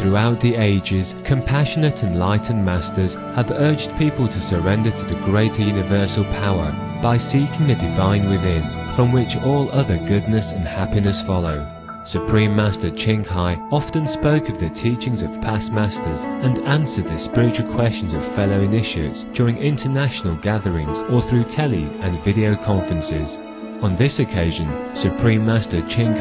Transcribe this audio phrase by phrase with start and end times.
[0.00, 6.24] Throughout the ages, compassionate enlightened masters have urged people to surrender to the greater universal
[6.24, 8.62] power by seeking the divine within,
[8.96, 11.68] from which all other goodness and happiness follow.
[12.04, 17.18] Supreme Master Ching Hai often spoke of the teachings of past masters and answered the
[17.18, 23.38] spiritual questions of fellow initiates during international gatherings or through tele and video conferences.
[23.82, 26.14] On this occasion, Supreme Master Ching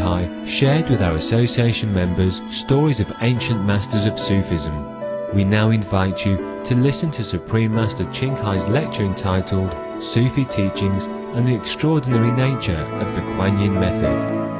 [0.47, 5.35] shared with our association members stories of ancient masters of Sufism.
[5.35, 8.37] We now invite you to listen to Supreme Master Ching
[8.69, 11.03] lecture entitled Sufi Teachings
[11.35, 14.58] and the Extraordinary Nature of the Quan Yin Method.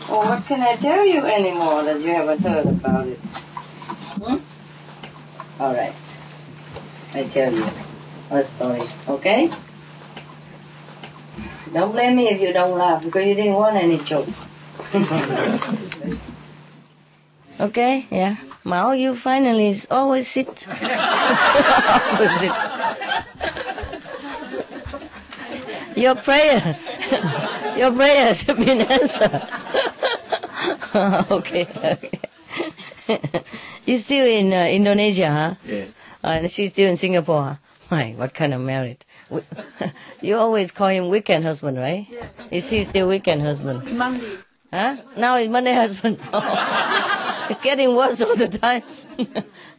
[0.09, 3.19] Oh, what can I tell you anymore that you haven't heard about it?
[3.19, 4.37] Hmm?
[5.61, 5.93] All right.
[7.15, 7.67] I tell you
[8.31, 9.51] a story, okay?
[11.73, 14.27] Don't blame me if you don't laugh because you didn't want any joke.
[17.61, 18.37] okay, yeah.
[18.65, 20.49] Now you finally always sit.
[20.69, 22.53] always sit.
[26.01, 26.79] Your prayer,
[27.77, 29.37] your prayer has been answered.
[31.31, 33.21] okay, okay.
[33.85, 35.55] You're still in uh, Indonesia, huh?
[35.67, 35.85] Yeah.
[36.25, 37.43] and she's still in Singapore.
[37.43, 37.57] Huh?
[37.91, 39.03] My, what kind of marriage?
[40.23, 42.07] You always call him weekend husband, right?
[42.09, 42.29] Yeah.
[42.51, 43.85] Is he still weekend husband?
[43.93, 44.39] Monday.
[44.73, 44.97] Huh?
[45.19, 46.17] Now he's Monday husband.
[47.53, 48.83] it's getting worse all the time.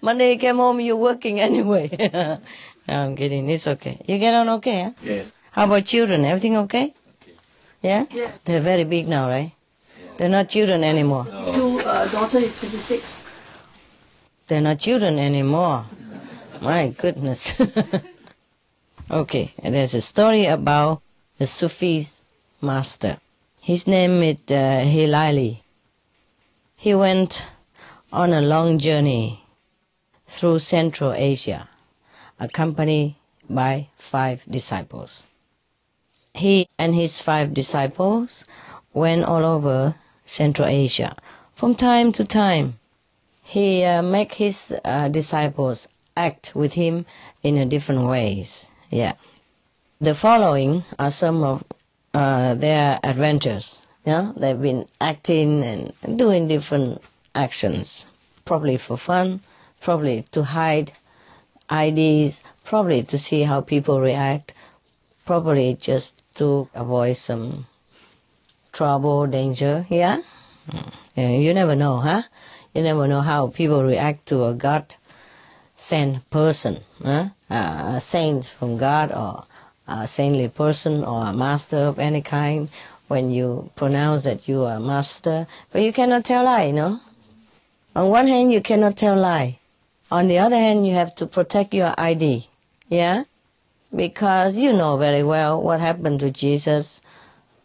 [0.02, 1.90] Monday you came home, you're working anyway.
[2.14, 2.40] no,
[2.88, 3.50] I'm kidding.
[3.50, 3.98] It's okay.
[4.06, 4.92] You get on okay, huh?
[5.02, 5.24] Yeah.
[5.52, 6.24] How about children?
[6.24, 6.94] Everything okay?
[7.22, 7.34] okay.
[7.82, 8.06] Yeah?
[8.10, 8.32] Yeah.
[8.46, 9.52] They're very big now, right?
[10.00, 10.12] Yeah.
[10.18, 11.26] They're not children anymore.
[11.54, 13.24] Two uh, daughter is 26.
[14.48, 15.86] They're not children anymore.
[16.62, 17.60] My goodness.
[19.12, 21.02] okay, and there's a story about
[21.38, 22.24] the Sufi's
[22.62, 23.18] master.
[23.60, 25.60] His name is uh, Hilali.
[26.78, 27.46] He went
[28.14, 29.44] on a long journey
[30.28, 31.68] through Central Asia,
[32.40, 33.16] accompanied
[33.50, 35.26] by five disciples.
[36.34, 38.44] He and his five disciples
[38.94, 41.16] went all over Central Asia
[41.54, 42.80] from time to time
[43.52, 47.06] he uh, make his uh, disciples act with him
[47.44, 48.66] in a different ways.
[48.90, 49.16] Yeah.
[50.00, 51.64] The following are some of
[52.14, 53.82] uh, their adventures.
[54.06, 57.02] Yeah, they've been acting and doing different
[57.36, 58.08] actions,
[58.46, 59.42] probably for fun,
[59.82, 60.94] probably to hide
[61.70, 64.54] IDs, probably to see how people react,
[65.26, 67.66] probably just to avoid some
[68.72, 69.86] trouble, danger.
[69.90, 70.22] Yeah.
[71.16, 72.24] Yeah, you never know, huh?
[72.74, 74.96] You never know how people react to a God
[75.76, 77.30] sent person, huh?
[77.50, 79.46] Uh, a saint from God or
[79.88, 82.70] a saintly person or a master of any kind
[83.08, 85.48] when you pronounce that you are a master.
[85.72, 87.00] But you cannot tell lie, you know?
[87.96, 89.60] On one hand, you cannot tell lie.
[90.10, 92.48] On the other hand, you have to protect your ID,
[92.88, 93.24] yeah?
[93.96, 97.02] Because you know very well what happened to Jesus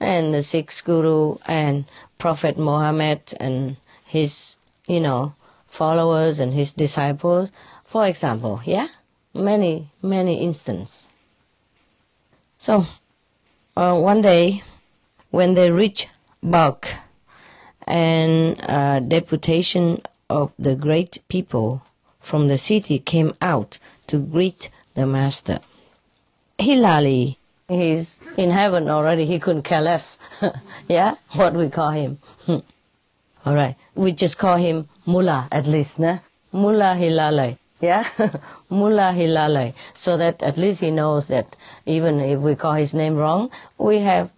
[0.00, 1.84] and the sixth guru and
[2.19, 5.34] Prophet Muhammad and his, you know,
[5.67, 7.50] followers and his disciples.
[7.84, 8.88] For example, yeah?
[9.34, 11.06] Many, many instances.
[12.58, 12.87] So,
[13.76, 14.62] uh, one day,
[15.31, 16.08] when they reached
[16.43, 16.88] Balkh,
[17.87, 21.82] and a deputation of the great people
[22.20, 23.78] from the city came out
[24.08, 25.61] to greet the master.
[26.58, 27.36] Hilali,
[27.68, 29.26] he's in heaven already.
[29.26, 30.18] He couldn't care less.
[30.88, 32.18] yeah, what we call him.
[33.46, 36.18] All right, we just call him Mullah at least, nah?
[36.52, 37.58] Mullah Hilale.
[37.80, 38.08] Yeah,
[38.70, 39.74] Mullah Hilale.
[39.94, 43.98] So that at least he knows that even if we call his name wrong, we
[43.98, 44.30] have,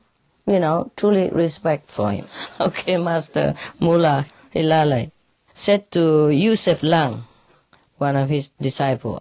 [0.46, 2.26] you know, truly respect for him.
[2.60, 5.12] Okay, Master Mullah Hilale
[5.54, 7.24] said to Yusef Lang,
[7.98, 9.20] one of his disciples,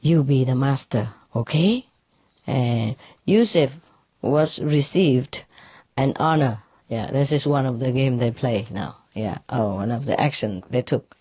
[0.00, 1.84] you be the master, okay?
[2.46, 3.76] And Yusuf
[4.20, 5.44] was received
[5.96, 6.62] an honor.
[6.88, 8.96] Yeah, this is one of the game they play now.
[9.14, 11.16] Yeah, oh, one of the action they took.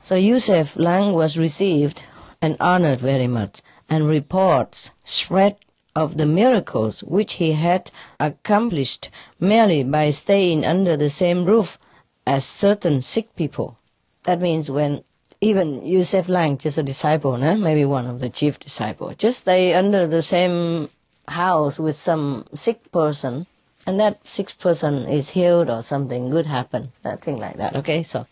[0.00, 2.04] So Yusuf Lang was received
[2.42, 5.56] and honored very much, and reports spread
[5.94, 7.90] of the miracles which he had
[8.20, 9.08] accomplished
[9.40, 11.78] merely by staying under the same roof
[12.26, 13.78] as certain sick people.
[14.24, 15.02] That means when
[15.46, 17.56] even Yusef Lang, just a disciple, no?
[17.56, 20.90] maybe one of the chief disciples, just stay under the same
[21.28, 23.46] house with some sick person,
[23.86, 26.90] and that sick person is healed or something good happen,
[27.20, 27.76] thing like that.
[27.76, 28.26] Okay, so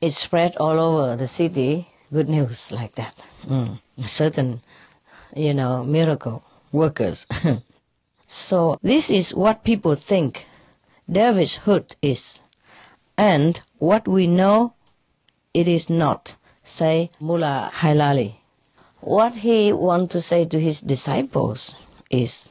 [0.00, 1.88] it spread all over the city.
[2.10, 3.14] Good news like that.
[3.46, 3.78] Mm.
[4.06, 4.62] Certain,
[5.36, 6.42] you know, miracle
[6.72, 7.26] workers.
[8.26, 10.46] so this is what people think
[11.10, 12.40] dervishhood is,
[13.18, 14.72] and what we know
[15.54, 16.34] it is not,
[16.64, 18.34] say Mullah Hilali.
[19.00, 21.74] What he want to say to his disciples
[22.10, 22.50] is,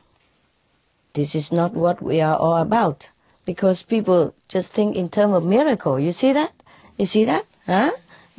[1.14, 3.10] this is not what we are all about.
[3.46, 6.00] Because people just think in terms of miracle.
[6.00, 6.54] You see that?
[6.98, 7.46] You see that?
[7.66, 7.92] Huh?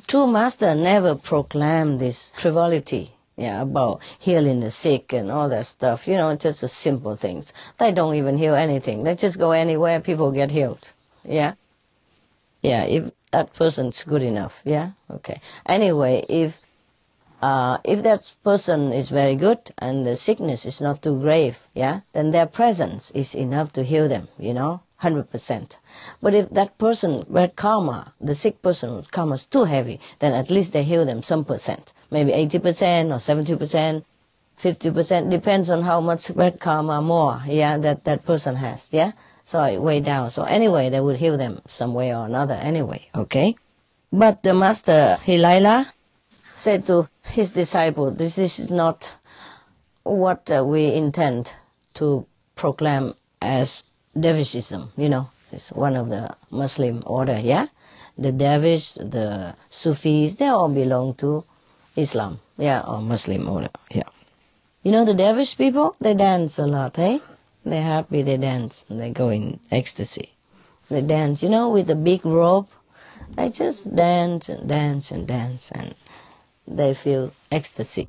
[0.07, 3.13] True master never proclaim this frivolity.
[3.37, 6.07] Yeah, about healing the sick and all that stuff.
[6.07, 7.53] You know, just the simple things.
[7.79, 9.03] They don't even heal anything.
[9.03, 10.93] They just go anywhere, people get healed.
[11.25, 11.55] Yeah?
[12.63, 14.55] Yeah, if that person's good enough.
[14.65, 14.91] Yeah.
[15.11, 15.41] Okay.
[15.67, 16.61] Anyway, if
[17.43, 22.01] uh, if that person is very good and the sickness is not too grave, yeah,
[22.13, 24.29] then their presence is enough to heal them.
[24.39, 25.79] You know, hundred percent.
[26.23, 30.49] But if that person bad karma, the sick person's karma is too heavy, then at
[30.49, 34.05] least they heal them some percent, maybe eighty percent or seventy percent.
[34.63, 39.11] 50% depends on how much bad karma more, yeah, that that person has, yeah?
[39.45, 40.31] So it way down.
[40.31, 43.57] So anyway, they would heal them some way or another anyway, okay?
[44.13, 45.87] But the master Hilala
[46.53, 49.13] said to his disciple, this is not
[50.05, 51.53] what uh, we intend
[51.95, 53.85] to proclaim as
[54.17, 55.31] dervishism, you know.
[55.53, 57.67] It's one of the Muslim order, yeah?
[58.17, 61.45] The dervish, the Sufis, they all belong to
[61.97, 64.09] Islam, yeah, or Muslim order, yeah.
[64.83, 67.19] You know the dervish people, they dance a lot, eh?
[67.65, 70.35] They're happy, they dance, they go in ecstasy.
[70.91, 72.71] They dance, you know, with a big rope.
[73.37, 75.95] They just dance and dance and dance, and
[76.69, 78.09] they feel ecstasy.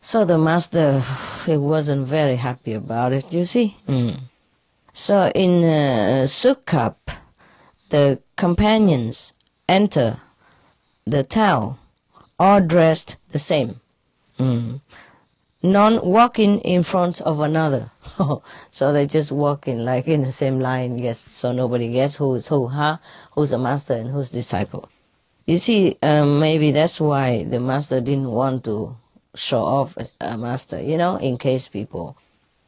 [0.00, 1.02] So the master,
[1.46, 3.76] he wasn't very happy about it, you see.
[3.88, 4.20] Mm.
[4.92, 6.96] So in uh, Sukkap,
[7.90, 9.32] the companions
[9.68, 10.18] enter
[11.04, 11.76] the town,
[12.38, 13.80] all dressed the same.
[14.38, 14.80] Mm
[15.62, 17.90] none walking in front of another.
[18.70, 22.68] so they just walking like in the same line, yes, so nobody guess who's who,
[22.68, 22.98] huh?
[23.32, 24.88] Who's a master and who's disciple.
[25.46, 28.96] You see, um, maybe that's why the master didn't want to
[29.34, 32.16] show off as a master, you know, in case people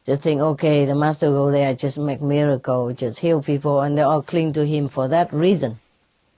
[0.05, 4.03] just think, okay, the master go there, just make miracle, just heal people, and they
[4.03, 5.79] all cling to him for that reason.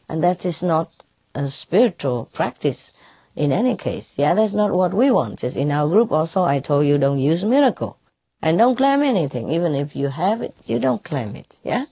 [0.08, 0.90] And that is not
[1.36, 2.94] a spiritual practice
[3.38, 4.16] in any case.
[4.18, 5.40] Yeah, that's not what we want.
[5.40, 7.98] Just in our group also, I told you don't use miracle.
[8.42, 9.52] And don't claim anything.
[9.52, 11.58] Even if you have it, you don't claim it.
[11.64, 11.86] Yeah?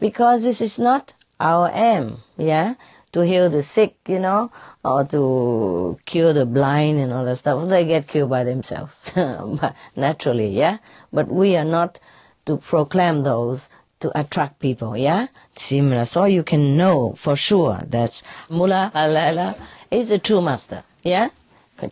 [0.00, 2.18] Because this is not our aim.
[2.36, 2.74] Yeah?
[3.12, 4.52] To heal the sick, you know,
[4.84, 7.68] or to cure the blind and all that stuff.
[7.68, 9.12] They get cured by themselves.
[9.96, 10.78] naturally, yeah?
[11.12, 11.98] But we are not
[12.46, 13.68] to proclaim those
[14.00, 15.26] to attract people, yeah?
[15.56, 16.04] Similar.
[16.04, 19.56] So you can know for sure that Mullah Alala
[19.90, 21.28] is a true master, yeah?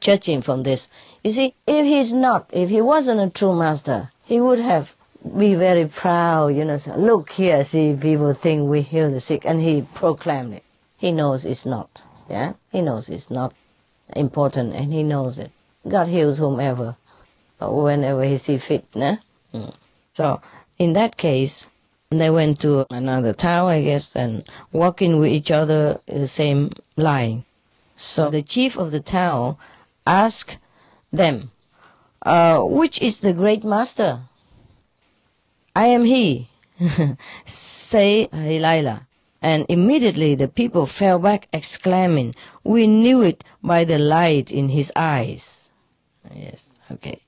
[0.00, 0.88] Judging from this.
[1.24, 4.94] You see, if he's not, if he wasn't a true master, he would have
[5.36, 9.60] be very proud, you know, look here, see, people think we heal the sick, and
[9.60, 10.64] he proclaimed it.
[10.96, 12.52] He knows it's not, yeah?
[12.70, 13.52] He knows it's not
[14.14, 15.50] important, and he knows it.
[15.86, 16.96] God heals whomever,
[17.60, 19.16] whenever he see fit, nah?
[19.52, 19.74] Mm.
[20.12, 20.40] So,
[20.78, 21.66] in that case,
[22.10, 27.44] they went to another town, I guess, and walking with each other the same line.
[28.00, 29.56] So the chief of the town
[30.06, 30.58] asked
[31.12, 31.50] them,
[32.22, 34.20] uh, which is the great master?
[35.74, 36.48] I am he,
[37.44, 39.06] say Hilala.
[39.42, 44.92] And immediately the people fell back exclaiming, we knew it by the light in his
[44.94, 45.70] eyes.
[46.32, 47.18] Yes, Okay.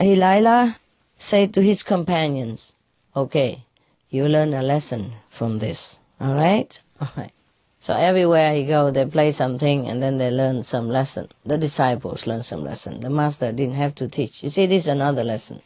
[0.00, 0.76] Delilah
[1.18, 2.74] said to his companions,
[3.14, 3.62] okay,
[4.08, 5.98] you learn a lesson from this.
[6.20, 6.80] All right?
[7.00, 7.32] All right.
[7.80, 11.28] So everywhere he go, they play something and then they learn some lesson.
[11.46, 13.00] The disciples learn some lesson.
[13.00, 14.42] The master didn't have to teach.
[14.42, 15.62] You see, this is another lesson.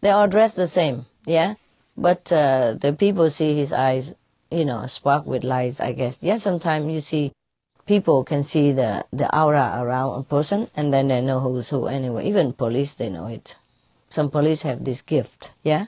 [0.00, 1.54] They all dress the same, yeah?
[1.96, 4.14] But uh, the people see his eyes,
[4.48, 6.22] you know, spark with lights, I guess.
[6.22, 7.32] Yeah, sometimes you see
[7.84, 11.86] people can see the, the aura around a person and then they know who's who
[11.86, 12.28] anyway.
[12.28, 13.56] Even police, they know it.
[14.08, 15.86] Some police have this gift, yeah?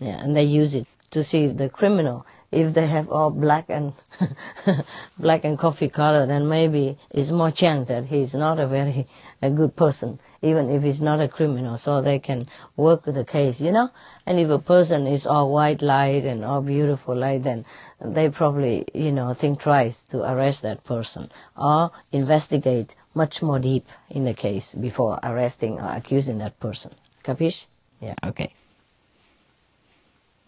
[0.00, 3.92] Yeah, and they use it to see the criminal if they have all black and
[5.18, 9.06] black and coffee color, then maybe it's more chance that he's not a very
[9.42, 11.76] a good person, even if he's not a criminal.
[11.76, 13.90] So they can work with the case, you know.
[14.26, 17.66] And if a person is all white light and all beautiful light, then
[18.00, 23.86] they probably, you know, think twice to arrest that person or investigate much more deep
[24.08, 26.92] in the case before arresting or accusing that person.
[27.22, 27.66] Capish?
[28.00, 28.14] Yeah.
[28.24, 28.52] Okay.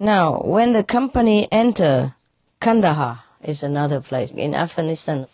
[0.03, 2.15] Now, when the company enter
[2.59, 5.27] Kandahar, is another place in Afghanistan.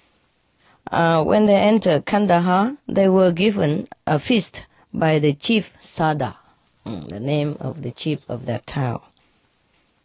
[0.90, 6.36] Uh, when they enter Kandahar, they were given a feast by the chief Sada,
[6.84, 9.00] mm, the name of the chief of that town,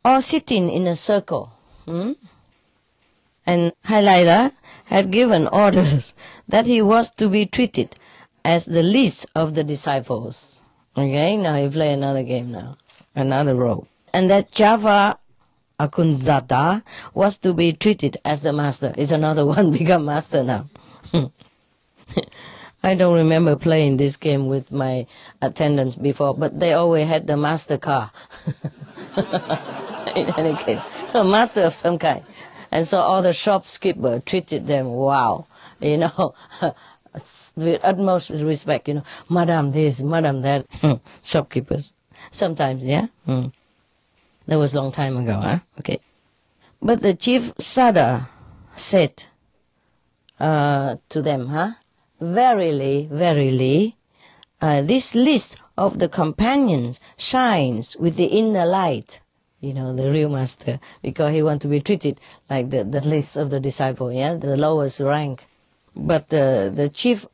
[0.06, 1.53] all sitting in a circle.
[1.86, 2.12] Hmm?
[3.48, 4.51] And Delilah
[4.86, 6.13] had given orders
[6.48, 7.96] that he was to be treated
[8.46, 10.60] as the least of the disciples.
[10.96, 12.77] Okay, now you play another game now,
[13.15, 15.18] another role and that Java
[15.80, 18.94] Akhundzada was to be treated as the master.
[18.98, 20.70] Is another one become master now.
[22.84, 25.06] I don't remember playing this game with my
[25.41, 28.12] attendants before, but they always had the master car.
[30.15, 30.82] In any case,
[31.13, 32.24] a master of some kind.
[32.72, 35.46] And so all the shopkeeper treated them, wow,
[35.80, 36.34] you know,
[37.56, 40.65] with utmost respect, you know, madam this, madam that,
[41.22, 41.94] shopkeepers.
[42.32, 43.08] Sometimes, yeah?
[43.27, 43.51] Mm.
[44.48, 45.60] That was a long time ago, huh?
[45.79, 46.00] Okay.
[46.81, 48.27] But the chief Sada
[48.75, 49.25] said
[50.39, 51.71] uh, to them, huh?
[52.19, 53.98] Verily, verily,
[54.62, 59.19] uh, this list of the companions shines with the inner light.
[59.60, 62.19] You know, the real master, because he want to be treated
[62.50, 65.45] like the, the list of the disciple, yeah, the lowest rank.
[65.95, 67.27] But the, the chief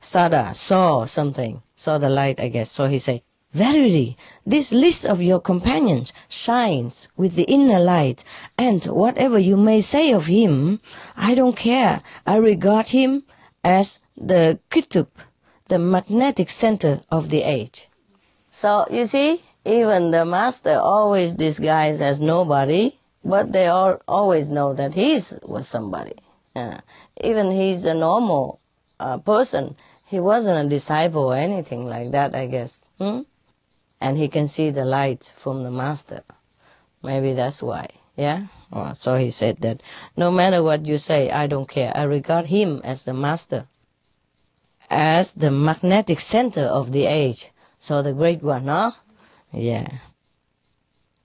[0.00, 2.70] Sada saw something, saw the light, I guess.
[2.70, 3.20] So he said,
[3.54, 8.24] Verily, this list of your companions shines with the inner light,
[8.58, 10.80] and whatever you may say of him,
[11.16, 12.02] I don't care.
[12.26, 13.22] I regard him
[13.62, 15.06] as the Kutub,
[15.68, 17.88] the magnetic center of the age.
[18.50, 24.74] So, you see, even the master always disguised as nobody, but they all always know
[24.74, 26.14] that he was somebody.
[27.22, 28.58] Even he's a normal
[28.98, 29.76] uh, person.
[30.06, 32.84] He wasn't a disciple or anything like that, I guess.
[32.98, 33.20] Hmm?
[34.04, 36.22] And he can see the light from the master.
[37.02, 37.88] Maybe that's why.
[38.16, 38.48] Yeah?
[38.70, 39.82] Oh, so he said that
[40.14, 41.90] no matter what you say, I don't care.
[41.96, 43.66] I regard him as the master,
[44.90, 47.50] as the magnetic center of the age.
[47.78, 48.90] So the great one, huh?
[49.52, 49.88] Yeah.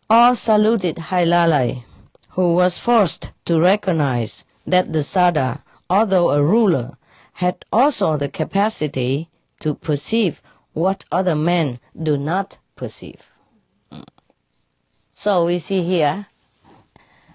[0.10, 1.84] All saluted Delilah,
[2.30, 6.98] who was forced to recognize that the Sada, although a ruler,
[7.34, 9.28] had also the capacity
[9.60, 13.20] to perceive what other men do not perceive.
[15.14, 16.28] So we see here,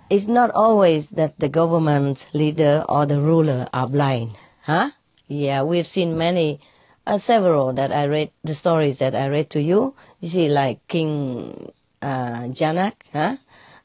[0.09, 4.97] it's not always that the government leader or the ruler are blind, huh?
[5.29, 6.61] Yeah, we've seen many,
[7.07, 9.93] uh, several that I read, the stories that I read to you.
[10.21, 13.37] You see, like King uh, Janak, huh?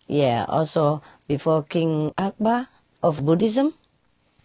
[0.07, 2.67] Yeah, also before King Akbar
[3.03, 3.73] of Buddhism,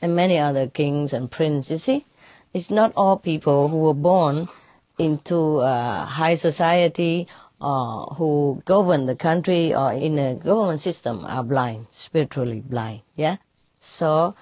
[0.02, 2.06] and many other kings and princes, you see.
[2.52, 4.49] It's not all people who were born
[4.98, 7.26] into uh, high society
[7.60, 13.00] uh, who govern the country or in a government system are blind, spiritually blind.
[13.16, 13.36] Yeah,
[13.78, 14.34] so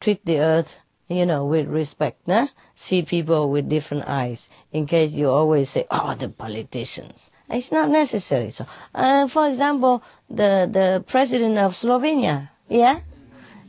[0.00, 2.26] treat the earth, you know, with respect.
[2.28, 2.48] Nah?
[2.74, 4.48] See people with different eyes.
[4.72, 8.50] In case you always say, "Oh, the politicians." It's not necessary.
[8.50, 13.00] So, uh, for example, the the president of Slovenia, yeah,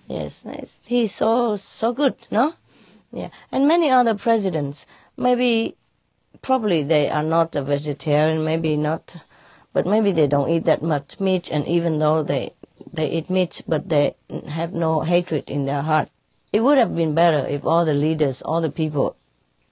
[0.08, 0.46] yes,
[0.86, 2.54] he's so so good, no,
[3.12, 4.88] yeah, and many other presidents.
[5.16, 5.78] Maybe
[6.42, 9.16] probably they are not a vegetarian, maybe not,
[9.74, 12.52] but maybe they don't eat that much meat, and even though they
[12.94, 14.16] they eat meat, but they
[14.48, 16.10] have no hatred in their heart.
[16.54, 19.16] It would have been better if all the leaders, all the people,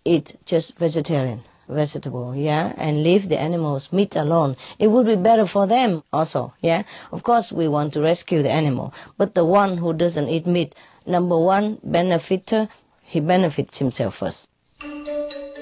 [0.03, 4.55] eat just vegetarian, vegetable, yeah, and leave the animals meat alone.
[4.77, 6.83] It would be better for them also, yeah.
[7.11, 10.75] Of course, we want to rescue the animal, but the one who doesn't eat meat,
[11.05, 12.67] number one benefiter,
[13.01, 14.49] he benefits himself first.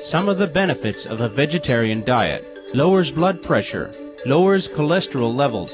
[0.03, 2.45] Some of the benefits of a vegetarian diet.
[2.73, 3.89] Lowers blood pressure,
[4.25, 5.73] lowers cholesterol levels,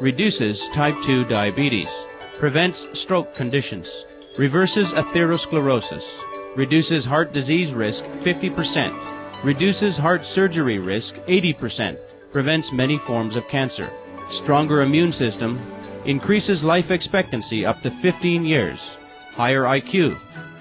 [0.00, 2.04] reduces type 2 diabetes,
[2.40, 6.20] prevents stroke conditions, reverses atherosclerosis,
[6.56, 11.96] reduces heart disease risk 50%, reduces heart surgery risk 80%,
[12.32, 13.88] prevents many forms of cancer,
[14.28, 15.60] stronger immune system,
[16.06, 18.98] increases life expectancy up to 15 years,
[19.36, 20.18] higher IQ,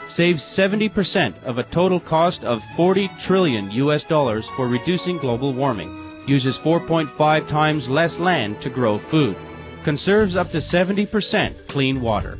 [0.10, 5.96] saves 70% of a total cost of 40 trillion US dollars for reducing global warming,
[6.28, 9.36] uses 4.5 times less land to grow food,
[9.84, 12.40] conserves up to 70% clean water,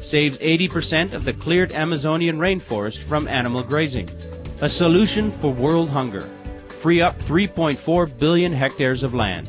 [0.00, 4.08] saves 80% of the cleared Amazonian rainforest from animal grazing,
[4.60, 6.28] a solution for world hunger,
[6.68, 9.48] free up 3.4 billion hectares of land,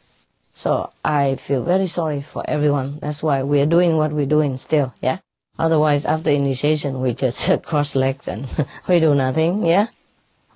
[0.55, 2.99] So I feel very sorry for everyone.
[3.01, 5.17] That's why we're doing what we're doing still, yeah?
[5.57, 8.47] Otherwise, after initiation, we just cross legs and
[8.87, 9.87] we do nothing, yeah?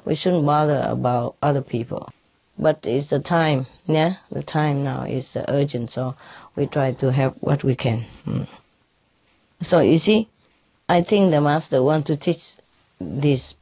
[0.06, 2.10] We shouldn't bother about other people.
[2.60, 4.18] But it's the time, yeah?
[4.32, 6.16] The time now is urgent, so
[6.56, 8.06] we try to help what we can.
[8.28, 8.48] Mm.
[9.62, 10.30] So you see,
[10.88, 12.56] I think the master want to teach
[13.02, 13.58] these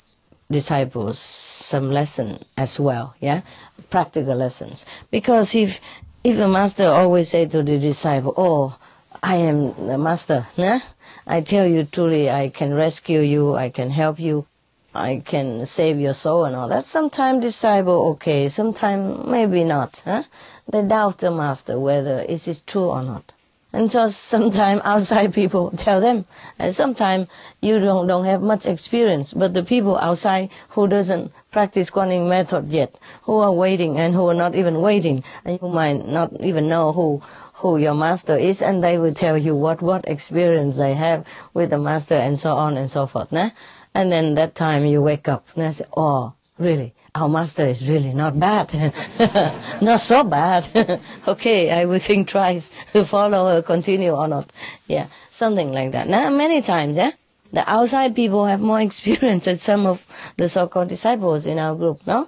[0.52, 3.42] disciples some lesson as well, yeah,
[3.90, 4.86] practical lessons.
[5.12, 5.80] Because if
[6.26, 8.76] if the master always say to the disciple, "Oh,
[9.22, 10.80] I am the master," yeah?
[11.28, 14.48] I tell you truly, I can rescue you, I can help you,
[14.96, 16.84] I can save your soul and all that.
[16.84, 20.02] Sometimes disciple okay, sometimes maybe not.
[20.04, 20.24] Huh?
[20.68, 23.35] They doubt the master whether it is true or not.
[23.76, 26.24] And so sometimes outside people tell them,
[26.58, 27.28] and sometimes
[27.60, 32.30] you don't, don't have much experience, but the people outside who doesn't practice Quan Yin
[32.30, 36.32] method yet, who are waiting and who are not even waiting, and you might not
[36.40, 37.22] even know who,
[37.56, 41.70] who your master is, and they will tell you what, what experience they have with
[41.70, 43.30] the master and so on and so forth.
[43.34, 43.50] Nah?
[43.94, 46.94] And then that time you wake up and say, oh, really?
[47.16, 48.74] our master is really not bad,
[49.82, 51.00] not so bad.
[51.28, 52.70] okay, I will think twice,
[53.06, 54.52] follow continue or not.
[54.88, 56.10] Yeah, something like that.
[56.10, 57.12] Now, many times, yeah,
[57.54, 62.06] the outside people have more experience than some of the so-called disciples in our group,
[62.06, 62.28] no?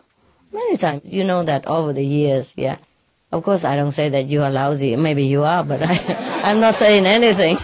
[0.53, 2.77] Many times, you know that over the years, yeah.
[3.33, 4.95] Of course, I don't say that you are lousy.
[4.95, 5.97] Maybe you are, but I,
[6.49, 7.57] I'm not saying anything.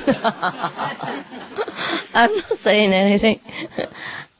[2.13, 3.39] I'm not saying anything.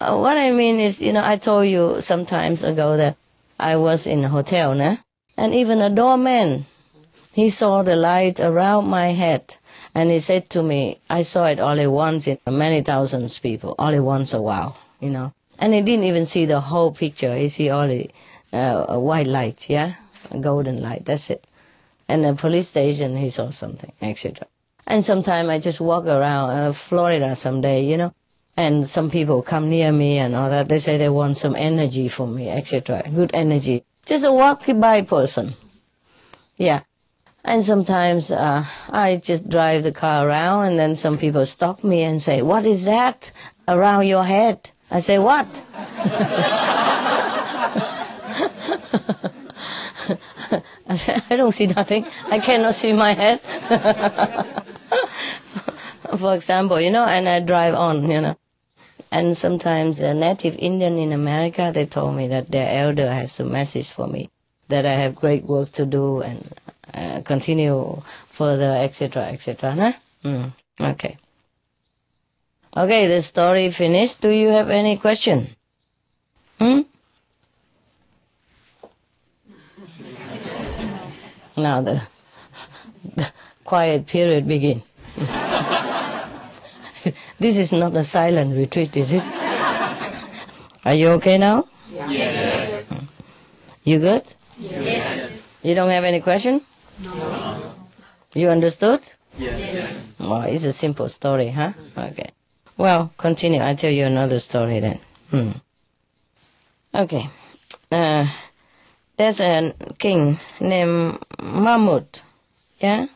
[0.04, 3.16] Uh, what I mean is, you know, I told you some times ago that
[3.58, 5.00] I was in a hotel, né?
[5.38, 6.66] and even a doorman,
[7.32, 9.56] he saw the light around my head,
[9.96, 14.02] and he said to me, I saw it only once in many thousands people, only
[14.02, 15.32] once a while, you know.
[15.58, 17.38] And he didn't even see the whole picture.
[17.38, 18.10] He see only
[18.52, 19.94] uh, a white light, yeah,
[20.32, 21.06] a golden light.
[21.06, 21.48] That's it.
[22.10, 24.48] And the police station, he saw something, etc.
[24.86, 28.14] And sometimes I just walk around uh, Florida someday, you know,
[28.56, 30.70] and some people come near me and all that.
[30.70, 33.04] They say they want some energy from me, etc.
[33.14, 33.84] Good energy.
[34.06, 35.54] Just a walking by person.
[36.58, 36.82] Yeah.
[37.44, 42.04] And sometimes uh, I just drive the car around, and then some people stop me
[42.04, 43.32] and say, "What is that
[43.68, 45.48] around your head?" I say, "What?"
[50.88, 52.06] I, say, I don't see nothing.
[52.30, 53.42] I cannot see my head.
[56.18, 58.38] For example, you know, and I drive on, you know.
[59.14, 63.44] And sometimes a native Indian in America, they told me that their elder has a
[63.44, 64.28] message for me,
[64.70, 66.52] that I have great work to do and
[66.96, 69.72] uh, continue further, etc., etc.
[69.76, 69.94] Huh?
[70.24, 70.52] Mm.
[70.82, 71.18] Okay.
[72.76, 74.20] Okay, the story finished.
[74.22, 75.48] Do you have any question?
[76.58, 76.82] Hmm?
[81.56, 82.02] now the,
[83.16, 83.32] the
[83.64, 84.82] quiet period begin.
[87.40, 89.24] this is not a silent retreat, is it?
[90.86, 91.68] Are you okay now?
[91.92, 92.92] Yes.
[93.84, 94.24] You good?
[94.60, 95.42] Yes.
[95.62, 96.62] You don't have any question?
[97.02, 97.76] No.
[98.34, 99.02] You understood?
[99.38, 100.16] Yes.
[100.20, 101.74] Well, it's a simple story, huh?
[101.98, 102.30] Okay.
[102.78, 103.62] Well, continue.
[103.62, 105.00] I'll tell you another story then.
[105.30, 105.52] Hmm.
[106.94, 107.26] Okay.
[107.92, 108.28] Uh,
[109.18, 112.20] there's a king named Mahmud.
[112.80, 113.08] Yeah?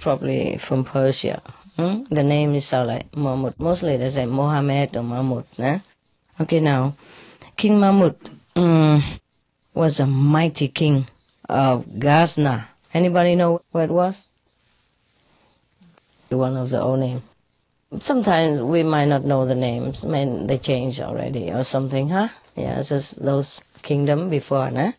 [0.00, 1.42] Probably from Persia.
[1.76, 2.04] Hmm?
[2.10, 3.54] The name is like Mahmud.
[3.58, 5.46] Mostly they say Mohammed or Mahmud.
[6.40, 6.94] Okay, now,
[7.56, 8.16] King Mahmud
[8.56, 9.02] um,
[9.74, 11.06] was a mighty king
[11.48, 12.68] of Ghazna.
[12.92, 14.26] Anybody know where it was?
[16.28, 17.22] One of the old names.
[18.00, 20.04] Sometimes we might not know the names.
[20.04, 22.28] I mean, they change already or something, huh?
[22.56, 24.92] Yeah, it's just those kingdom before, nah?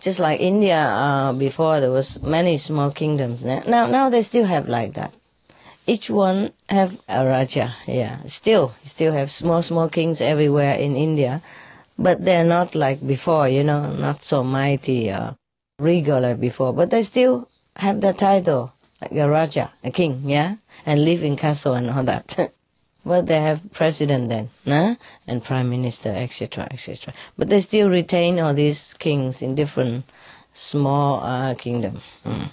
[0.00, 3.44] Just like India, uh, before there was many small kingdoms.
[3.44, 3.62] Nah?
[3.66, 5.12] Now, now they still have like that.
[5.86, 7.74] Each one have a raja.
[7.86, 11.42] Yeah, still, still have small, small kings everywhere in India,
[11.98, 13.48] but they're not like before.
[13.48, 15.32] You know, not so mighty, uh,
[15.78, 16.72] regal like before.
[16.72, 20.22] But they still have the title like a raja, a king.
[20.24, 22.52] Yeah, and live in castle and all that.
[23.04, 24.94] but they have president then, nah?
[25.26, 27.12] and prime minister, etc., etc.
[27.36, 30.04] But they still retain all these kings in different
[30.52, 32.00] small uh, kingdom.
[32.24, 32.50] Mm.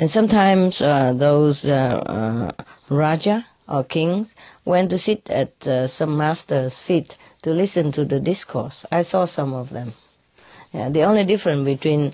[0.00, 4.34] And sometimes uh, those uh, uh, raja or kings
[4.64, 8.86] went to sit at uh, some master's feet to listen to the discourse.
[8.92, 9.94] I saw some of them.
[10.72, 12.12] Yeah, the only difference between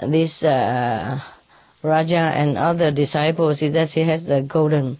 [0.00, 1.20] this uh,
[1.82, 4.98] raja and other disciples is that he has a golden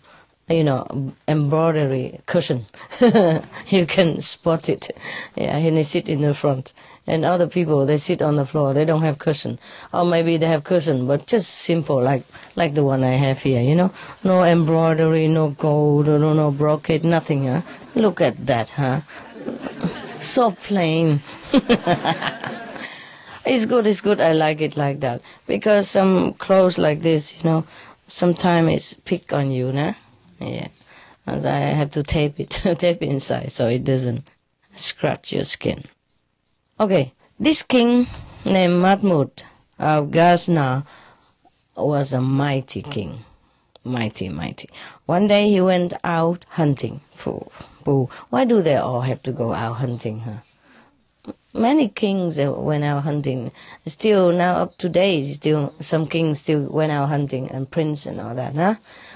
[0.49, 2.67] you know, embroidery cushion.
[3.67, 4.91] you can spot it.
[5.35, 6.73] Yeah, and they sit in the front.
[7.09, 8.75] And other people, they sit on the floor.
[8.75, 9.61] They don't have cushion.
[9.93, 12.25] Or maybe they have cushion, but just simple, like,
[12.57, 13.93] like the one I have here, you know?
[14.25, 17.63] No embroidery, no gold, no, no brocade, nothing, huh?
[17.95, 19.03] Look at that, huh?
[20.21, 21.23] so plain.
[23.45, 24.21] it's good, it's good.
[24.21, 25.23] I like it like that.
[25.47, 27.65] Because some clothes like this, you know,
[28.09, 29.95] sometimes it's pick on you, nah?
[30.41, 30.69] Yeah.
[31.27, 34.27] As I have to tape it, tape inside so it doesn't
[34.75, 35.85] scratch your skin.
[36.79, 38.07] Okay, this king
[38.45, 39.45] named Mahmud
[39.79, 40.85] of Ghazna
[41.75, 43.25] was a mighty king.
[43.83, 44.69] Mighty, mighty.
[45.07, 47.01] One day he went out hunting.
[47.17, 47.51] Pooh,
[47.83, 48.11] pooh.
[48.29, 51.33] Why do they all have to go out hunting, huh?
[51.55, 53.53] Many kings went out hunting.
[53.87, 58.21] Still now up to date, still some kings still went out hunting and prince and
[58.21, 58.75] all that, huh?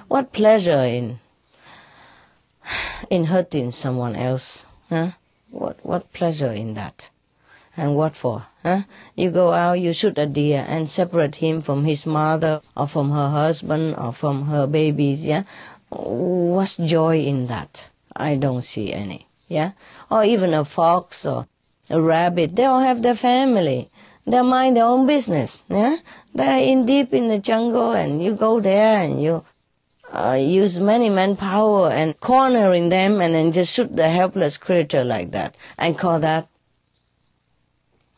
[0.09, 1.20] What pleasure in
[3.11, 4.64] in hurting someone else?
[4.88, 5.11] Huh?
[5.51, 7.11] What what pleasure in that?
[7.82, 8.44] And what for?
[8.62, 8.82] Huh?
[9.16, 13.10] You go out, you shoot a deer and separate him from his mother or from
[13.10, 15.44] her husband or from her babies, yeah?
[15.88, 17.86] What's joy in that?
[18.14, 19.70] I don't see any, yeah?
[20.10, 21.46] Or even a fox or
[21.88, 23.90] a rabbit, they all have their family.
[24.26, 25.96] They mind their own business, yeah?
[26.34, 29.42] They're in deep in the jungle and you go there and you
[30.12, 35.30] uh, use many manpower and cornering them and then just shoot the helpless creature like
[35.30, 36.46] that and call that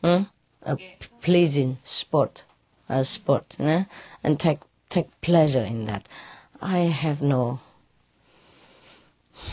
[0.03, 0.77] a
[1.21, 2.43] pleasing sport,
[2.89, 3.87] a sport, né?
[4.21, 6.07] and take take pleasure in that.
[6.61, 7.61] I have no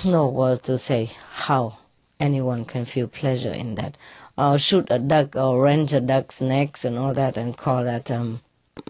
[0.05, 1.79] no words to say how
[2.19, 3.97] anyone can feel pleasure in that.
[4.37, 8.11] Or shoot a duck or wrench a duck's necks and all that and call that
[8.11, 8.41] um,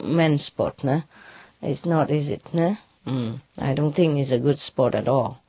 [0.02, 1.04] men's sport, né?
[1.60, 2.78] It's not, is it, né?
[3.06, 5.42] Mm, I don't think it's a good sport at all.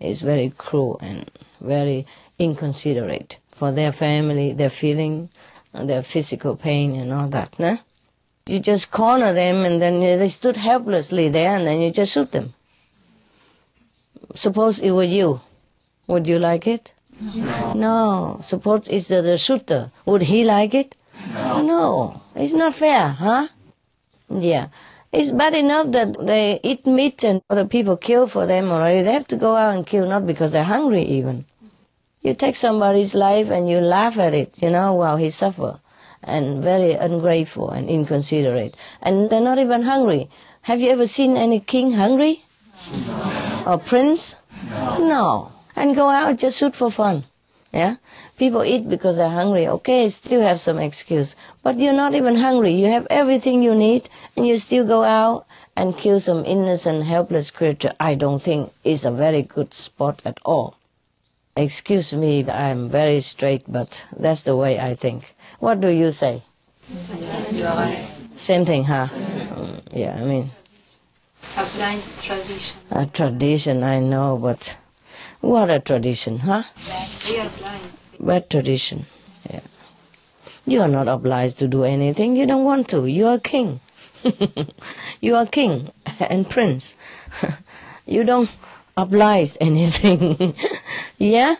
[0.00, 2.06] It's very cruel and very
[2.38, 5.28] inconsiderate for their family, their feeling,
[5.72, 7.58] Uh, their physical pain and all that.
[7.58, 7.76] Nah?
[8.46, 12.32] You just corner them and then they stood helplessly there and then you just shoot
[12.32, 12.54] them.
[14.34, 15.40] Suppose it were you.
[16.08, 16.92] Would you like it?
[17.20, 17.72] No.
[17.74, 18.40] no.
[18.42, 19.92] Suppose it's the, the shooter.
[20.06, 20.96] Would he like it?
[21.34, 21.62] No.
[21.62, 22.22] No.
[22.34, 23.46] It's not fair, huh?
[24.28, 24.68] Yeah.
[25.12, 29.02] It's bad enough that they eat meat and other people kill for them already.
[29.02, 31.44] They have to go out and kill not because they're hungry even.
[32.22, 35.80] You take somebody's life and you laugh at it, you know, while he suffer.
[36.22, 38.74] And very ungrateful and inconsiderate.
[39.00, 40.28] And they're not even hungry.
[40.62, 42.44] Have you ever seen any king hungry?
[43.06, 43.62] No.
[43.66, 44.36] Or prince?
[44.68, 44.98] No.
[44.98, 45.52] no.
[45.74, 47.24] And go out just shoot for fun.
[47.72, 47.96] Yeah?
[48.36, 49.66] People eat because they're hungry.
[49.66, 51.36] Okay, still have some excuse.
[51.62, 52.72] But you're not even hungry.
[52.72, 57.50] You have everything you need and you still go out and kill some innocent, helpless
[57.50, 57.94] creature.
[57.98, 60.76] I don't think is a very good spot at all.
[61.60, 65.34] Excuse me, I'm very straight, but that's the way I think.
[65.58, 66.42] What do you say?
[68.34, 69.08] Same thing, huh?
[69.08, 70.50] Mm, yeah, I mean.
[71.58, 72.80] A blind tradition.
[72.90, 74.78] A tradition, I know, but
[75.42, 76.62] what a tradition, huh?
[77.28, 77.92] We are blind.
[78.18, 79.04] Bad tradition.
[79.50, 79.60] Yeah.
[80.66, 82.36] You are not obliged to do anything.
[82.36, 83.04] You don't want to.
[83.04, 83.80] You are king.
[85.20, 86.96] you are king and prince.
[88.06, 88.48] you don't
[88.96, 90.54] oblige anything.
[91.18, 91.56] yeah?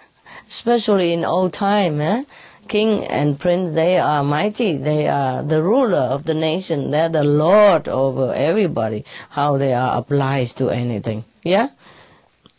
[0.47, 2.25] Especially in old time, eh?
[2.69, 4.77] King and prince, they are mighty.
[4.77, 6.91] They are the ruler of the nation.
[6.91, 9.05] They're the lord over everybody.
[9.31, 11.25] How they are obliged to anything.
[11.43, 11.71] Yeah?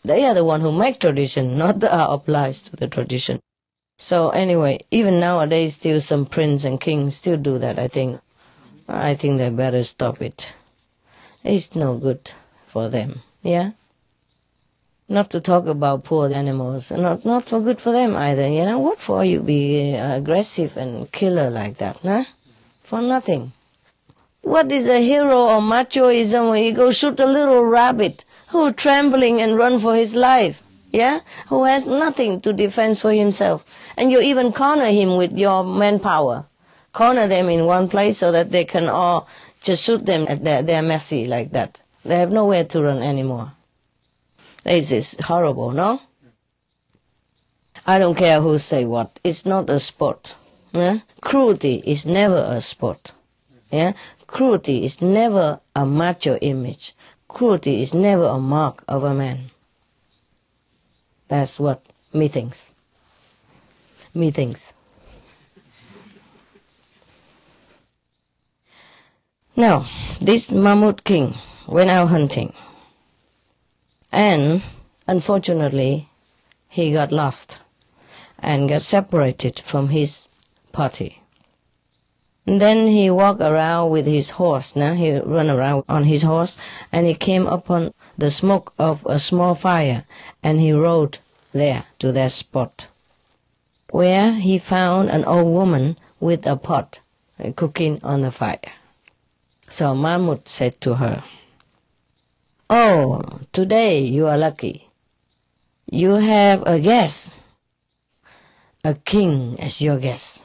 [0.04, 3.40] They are the one who make tradition, not the are obliged to the tradition.
[3.98, 7.78] So anyway, even nowadays, still some prince and kings still do that.
[7.78, 8.20] I think,
[8.88, 10.52] I think they better stop it.
[11.44, 12.32] It's no good
[12.66, 13.22] for them.
[13.42, 13.70] Yeah.
[15.08, 18.48] Not to talk about poor animals, not not for good for them either.
[18.48, 22.24] You know what for you be uh, aggressive and killer like that, huh?
[22.82, 23.52] For nothing.
[24.42, 29.40] What is a hero or machoism when you go shoot a little rabbit who trembling
[29.40, 30.62] and run for his life?
[30.92, 33.64] yeah, who has nothing to defend for himself.
[33.96, 36.46] And you even corner him with your manpower.
[36.92, 39.26] Corner them in one place so that they can all
[39.62, 41.80] just shoot them at their, their mercy like that.
[42.04, 43.52] They have nowhere to run anymore.
[44.64, 46.00] This is horrible, no?
[47.84, 49.18] I don't care who say what.
[49.24, 50.36] It's not a sport.
[50.72, 50.98] Yeah?
[51.20, 53.12] Cruelty is never a sport.
[53.70, 53.92] Yeah?
[54.28, 56.94] Cruelty is never a macho image.
[57.28, 59.50] Cruelty is never a mark of a man.
[61.28, 62.70] That's what me thinks.
[64.14, 64.72] Me thinks.
[69.56, 69.86] Now,
[70.20, 71.34] this Mahmud King
[71.66, 72.54] went out hunting.
[74.12, 74.62] And
[75.06, 76.08] unfortunately,
[76.68, 77.58] he got lost
[78.38, 80.28] and got separated from his
[80.70, 81.22] party.
[82.46, 84.76] And then he walked around with his horse.
[84.76, 86.58] Now he ran around on his horse,
[86.92, 90.04] and he came upon the smoke of a small fire,
[90.42, 91.18] and he rode
[91.52, 92.88] there to that spot,
[93.90, 97.00] where he found an old woman with a pot
[97.56, 98.72] cooking on the fire.
[99.70, 101.22] So Mahmud said to her,
[102.74, 103.20] Oh,
[103.52, 104.88] today you are lucky.
[105.90, 107.38] You have a guest,
[108.82, 110.42] a king as your guest.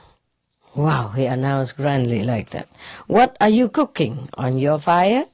[0.75, 2.67] Wow, he announced grandly like that.
[3.07, 5.27] What are you cooking on your fire?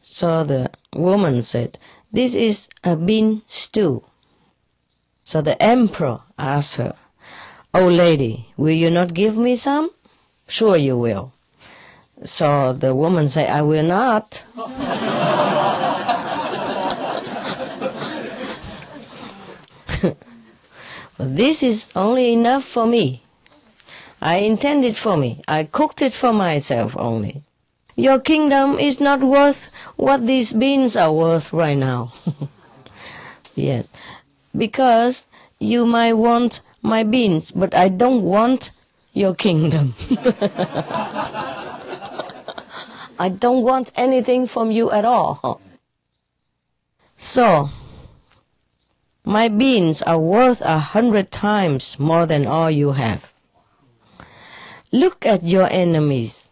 [0.00, 1.80] So the woman said,
[2.12, 4.04] This is a bean stew.
[5.24, 6.94] So the emperor asked her,
[7.74, 9.90] Oh lady, will you not give me some?
[10.46, 11.32] Sure you will.
[12.22, 14.44] So the woman said, I will not.
[21.24, 23.22] this is only enough for me.
[24.20, 25.42] I intended it for me.
[25.48, 27.42] I cooked it for myself only.
[27.96, 32.12] Your kingdom is not worth what these beans are worth right now.
[33.54, 33.92] yes,
[34.56, 35.26] because
[35.58, 38.72] you might want my beans, but I don't want
[39.12, 39.94] your kingdom.
[43.18, 45.60] I don't want anything from you at all.
[47.18, 47.70] So,
[49.24, 53.32] my beans are worth a hundred times more than all you have.
[54.90, 56.50] Look at your enemies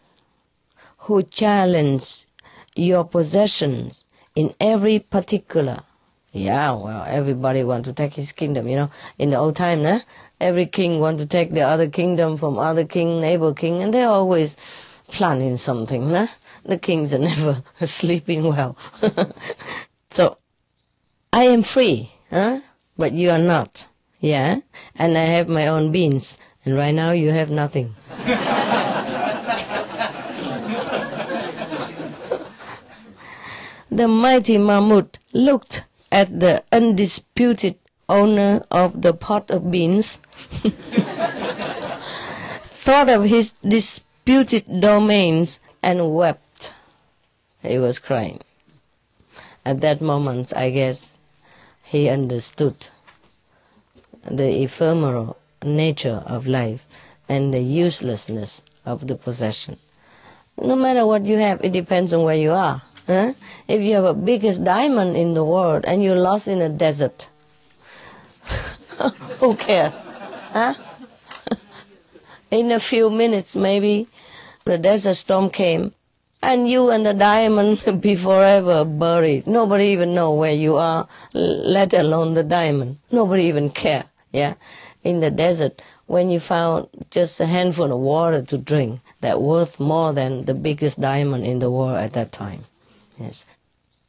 [0.99, 2.27] who challenge
[2.77, 4.05] your possessions
[4.37, 5.81] in every particular.
[6.33, 8.91] Yeah, well, everybody want to take his kingdom, you know.
[9.19, 10.01] In the old time, nah,
[10.41, 14.09] every king want to take the other kingdom from other king, neighbor king, and they're
[14.09, 14.57] always
[15.09, 16.29] planning something, nah.
[16.65, 18.77] The kings are never sleeping well.
[20.13, 20.39] so,
[21.33, 22.61] I am free, huh?
[22.97, 23.87] But you are not,
[24.21, 24.61] yeah?
[24.97, 27.95] And I have my own beans, and right now you have nothing.
[33.91, 37.77] the mighty Mahmud looked at the undisputed
[38.09, 40.21] owner of the pot of beans,
[42.63, 46.73] thought of his disputed domains, and wept.
[47.63, 48.41] He was crying.
[49.65, 51.10] At that moment, I guess,
[51.91, 52.87] he understood
[54.25, 56.87] the ephemeral nature of life
[57.29, 59.77] and the uselessness of the possession.
[60.57, 62.81] No matter what you have, it depends on where you are.
[63.09, 63.33] Huh?
[63.67, 67.29] If you have a biggest diamond in the world and you're lost in a desert,
[69.41, 69.93] who cares?
[70.53, 70.75] Huh?
[72.53, 74.07] in a few minutes, maybe,
[74.65, 75.93] the desert storm came,
[76.43, 79.47] and you and the diamond be forever buried.
[79.47, 82.99] Nobody even know where you are, let alone the diamond.
[83.11, 84.05] Nobody even care.
[84.33, 84.55] Yeah,
[85.03, 89.81] in the desert, when you found just a handful of water to drink, that worth
[89.81, 92.65] more than the biggest diamond in the world at that time.
[93.19, 93.45] Yes.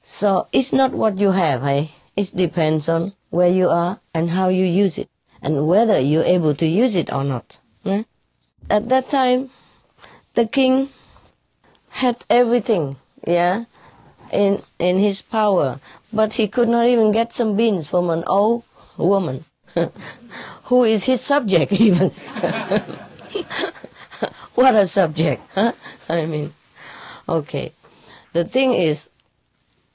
[0.03, 1.91] So it's not what you have, hey?
[2.15, 5.09] It depends on where you are and how you use it.
[5.41, 7.57] and whether you're able to use it or not.
[7.85, 8.03] eh?
[8.69, 9.49] At that time,
[10.33, 10.89] the king
[11.91, 12.95] had everything,
[13.27, 13.65] yeah,
[14.31, 15.79] in in his power,
[16.11, 18.63] but he could not even get some beans from an old
[18.97, 19.45] woman,
[20.63, 22.09] who is his subject even.
[24.55, 25.73] what a subject, huh?
[26.09, 26.53] I mean,
[27.27, 27.73] okay.
[28.33, 29.09] The thing is,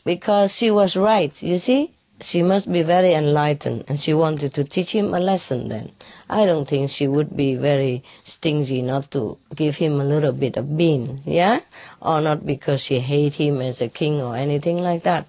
[0.04, 4.64] because she was right, you see, she must be very enlightened, and she wanted to
[4.64, 5.92] teach him a lesson then.
[6.30, 10.56] I don't think she would be very stingy not to give him a little bit
[10.56, 11.60] of bean, yeah?
[12.00, 15.26] Or not because she hate him as a king or anything like that.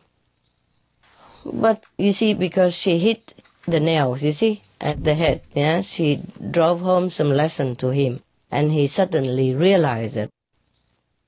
[1.46, 3.34] But you see, because she hit
[3.66, 6.22] the nails, you see, at the head, yeah, she
[6.52, 10.30] drove home some lesson to him, and he suddenly realized that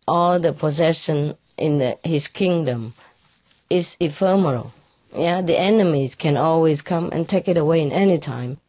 [0.07, 2.93] all the possession in the, his kingdom
[3.69, 4.73] is ephemeral.
[5.15, 8.59] Yeah, the enemies can always come and take it away in any time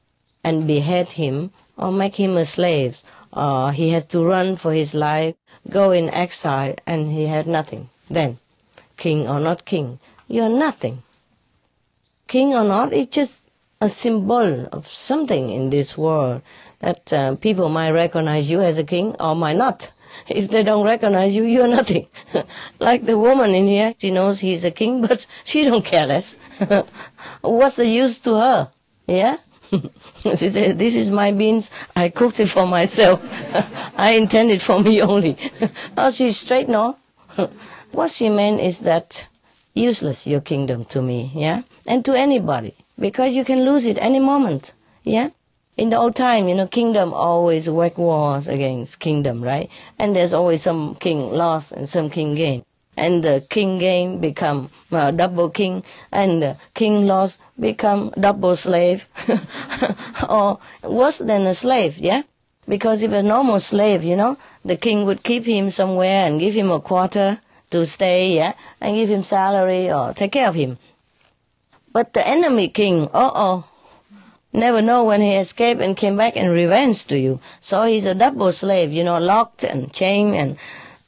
[0.42, 3.03] and behead him or make him a slave.
[3.33, 5.35] Or he has to run for his life,
[5.68, 7.90] go in exile, and he had nothing.
[8.09, 8.38] Then,
[8.96, 11.03] king or not king, you're nothing.
[12.26, 13.50] King or not, it's just
[13.81, 16.42] a symbol of something in this world
[16.81, 19.90] that uh, people might recognize you as a king or might not.
[20.29, 22.07] If they don't recognize you, you're nothing.
[22.79, 26.37] like the woman in here, she knows he's a king, but she don't care less.
[27.40, 28.70] What's the use to her?
[29.07, 29.37] Yeah?
[30.35, 33.20] she said, this is my beans, I cooked it for myself.
[33.96, 35.37] I intend it for me only.
[35.96, 36.96] oh, she's straight, no?
[37.92, 39.27] what she meant is that
[39.75, 41.62] useless your kingdom to me, yeah?
[41.87, 45.31] And to anybody, because you can lose it any moment, yeah?
[45.80, 49.70] In the old time, you know, kingdom always wage wars against kingdom, right?
[49.98, 52.66] And there's always some king lost and some king gain.
[52.98, 59.08] And the king gain become uh, double king, and the king lost become double slave,
[60.28, 62.24] or worse than a slave, yeah?
[62.68, 66.52] Because if a normal slave, you know, the king would keep him somewhere and give
[66.52, 67.40] him a quarter
[67.70, 70.76] to stay, yeah, and give him salary or take care of him.
[71.90, 73.64] But the enemy king, uh-oh,
[74.52, 77.40] never know when he escaped and came back and revenge to you.
[77.60, 80.56] So he's a double slave, you know, locked and chained and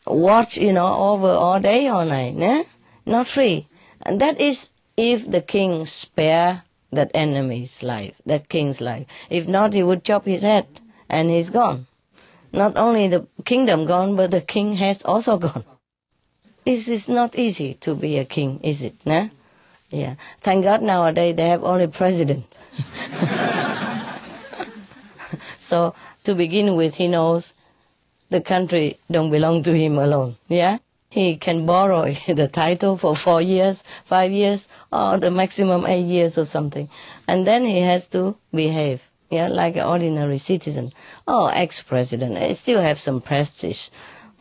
[0.07, 2.65] watched, you know, over all day, all night, eh?
[3.07, 3.67] Not free.
[4.03, 9.07] And that is if the king spare that enemy's life, that king's life.
[9.31, 10.67] If not, he would chop his head
[11.09, 11.87] and he's gone.
[12.53, 15.65] Not only the kingdom gone, but the king has also gone.
[16.65, 18.95] This is not easy to be a king, is it?
[19.05, 19.29] Nah?
[19.91, 20.15] Yeah.
[20.39, 22.45] Thank God nowadays they have only president.
[25.59, 27.55] so to begin with, he knows
[28.31, 30.37] the country don't belong to him alone.
[30.49, 30.79] Yeah,
[31.11, 36.39] he can borrow the title for four years, five years, or the maximum eight years
[36.39, 36.89] or something,
[37.29, 39.03] and then he has to behave.
[39.31, 40.93] Yeah, like an ordinary citizen.
[41.27, 43.89] Oh, ex-president, I still have some prestige.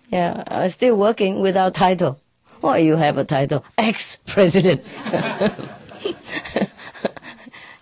[0.10, 2.20] Yeah, I'm still working without title.
[2.60, 3.64] Why you have a title?
[3.78, 4.84] Ex-president.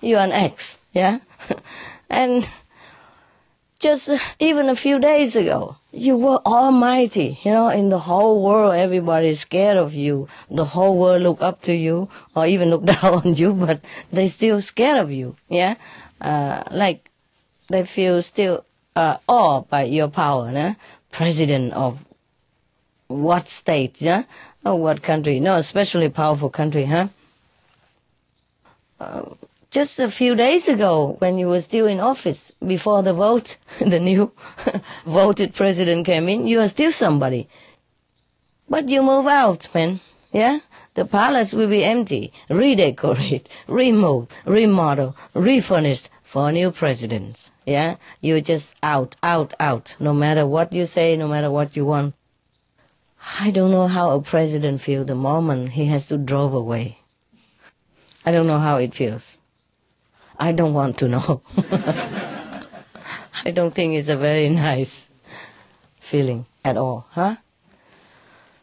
[0.02, 1.20] you're an ex, yeah?
[2.10, 2.50] and
[3.80, 4.10] just
[4.40, 9.30] even a few days ago, you were almighty, you know, in the whole world, everybody
[9.30, 10.28] is scared of you.
[10.52, 14.28] The whole world look up to you, or even look down on you, but they
[14.28, 15.76] still scared of you, yeah?
[16.20, 17.10] Uh, like,
[17.70, 20.76] they feel still, uh, awed by your power, yeah?
[21.12, 22.04] President of
[23.08, 24.24] what state, yeah?
[24.66, 25.40] Or what country?
[25.40, 27.08] No, especially powerful country, huh?
[29.00, 29.36] Uh,
[29.72, 34.00] just a few days ago when you were still in office before the vote, the
[34.00, 34.32] new
[35.06, 37.48] voted president came in, you are still somebody.
[38.68, 40.00] But you move out, man.
[40.32, 40.60] Yeah?
[40.96, 47.52] The palace will be empty, redecorate, remove, remodel, refurnished for new presidents.
[47.66, 47.98] Yeah?
[48.22, 52.16] You're just out, out, out, no matter what you say, no matter what you want.
[53.40, 57.00] I don't know how a president feels the moment he has to drive away.
[58.26, 59.39] I don't know how it feels.
[60.40, 61.42] I don't want to know.
[63.46, 65.10] I don't think it's a very nice
[66.00, 67.36] feeling at all, huh?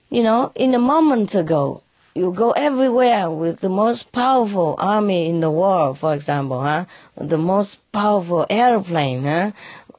[0.09, 1.83] You know, in a moment ago,
[2.15, 6.87] you go everywhere with the most powerful army in the world, for example, huh?
[7.17, 9.51] The most powerful airplane, huh?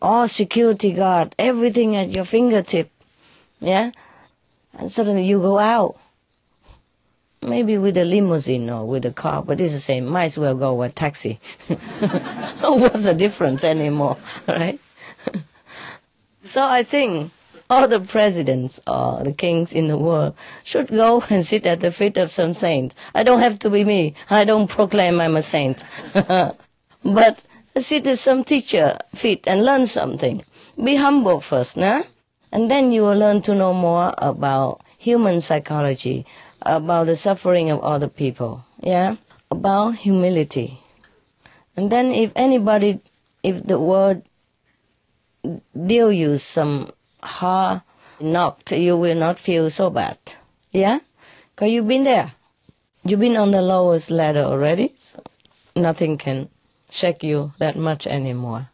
[0.01, 2.89] All security guard, everything at your fingertip,
[3.59, 3.91] yeah?
[4.73, 5.97] And suddenly you go out
[7.41, 10.05] maybe with a limousine or with a car, but it's the same.
[10.05, 11.39] Might as well go with taxi.
[12.61, 14.17] What's the difference anymore,
[14.47, 14.79] right?
[16.43, 17.31] so I think
[17.69, 21.91] all the presidents or the kings in the world should go and sit at the
[21.91, 22.95] feet of some saint.
[23.13, 24.13] I don't have to be me.
[24.29, 25.83] I don't proclaim I'm a saint.
[27.03, 27.43] but
[27.77, 30.43] sit at some teacher feet and learn something.
[30.81, 32.03] Be humble first, nah?
[32.51, 36.25] And then you will learn to know more about human psychology,
[36.67, 39.15] about the suffering of other people, yeah?
[39.49, 40.79] About humility.
[41.75, 42.99] And then if anybody,
[43.43, 44.23] if the word
[45.73, 46.91] deal you some
[47.23, 47.81] hard
[48.19, 50.17] knock, you will not feel so bad,
[50.71, 50.99] yeah?
[51.55, 52.33] Because you've been there.
[53.03, 55.23] You've been on the lowest ladder already, so
[55.75, 56.49] nothing can
[56.89, 58.69] shake you that much anymore.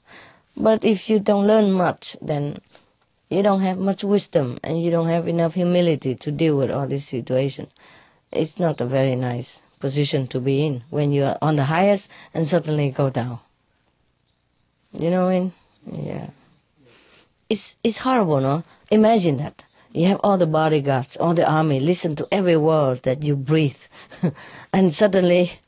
[0.56, 2.58] But if you don't learn much, then
[3.34, 6.88] you don't have much wisdom and you don't have enough humility to deal with all
[6.88, 7.68] this situation.
[8.32, 12.10] It's not a very nice position to be in when you are on the highest
[12.34, 13.40] and suddenly go down.
[14.94, 15.54] You know what I mean?
[15.92, 16.30] Yeah.
[17.50, 18.64] It's, it's horrible, no?
[18.92, 19.64] Imagine that.
[19.92, 23.82] You have all the bodyguards, all the army, listen to every word that you breathe.
[24.74, 25.60] and suddenly,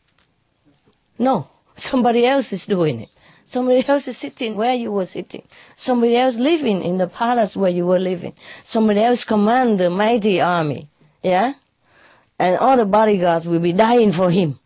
[1.20, 3.10] no, somebody else is doing it.
[3.46, 5.44] Somebody else is sitting where you were sitting.
[5.76, 8.34] Somebody else living in the palace where you were living.
[8.64, 10.90] Somebody else command the mighty army.
[11.22, 11.54] Yeah?
[12.40, 14.60] And all the bodyguards will be dying for him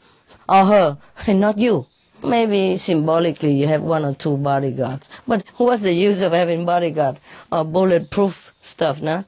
[0.47, 1.87] or her and not you.
[2.23, 5.09] Maybe symbolically you have one or two bodyguards.
[5.27, 7.19] But what's the use of having bodyguard
[7.51, 9.25] or bulletproof stuff, no?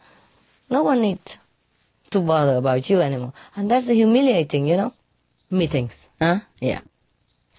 [0.70, 1.38] No one needs
[2.12, 3.34] to bother about you anymore.
[3.56, 4.94] And that's the humiliating, you know?
[5.50, 6.40] Meetings, huh?
[6.60, 6.80] Yeah.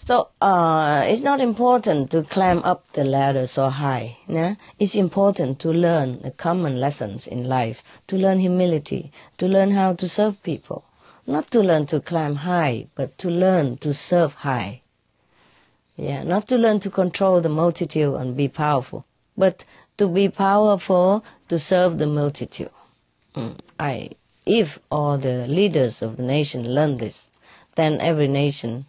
[0.05, 4.16] So uh, it's not important to climb up the ladder so high.
[4.80, 9.92] It's important to learn the common lessons in life, to learn humility, to learn how
[9.92, 10.82] to serve people.
[11.24, 14.82] Not to learn to climb high, but to learn to serve high.
[15.96, 19.05] Yeah, not to learn to control the multitude and be powerful,
[19.38, 19.64] but
[19.98, 22.70] to be powerful to serve the multitude.
[23.36, 23.57] Mm.
[23.78, 24.11] I,
[24.46, 27.30] if all the leaders of the nation learn this,
[27.76, 28.86] then every nation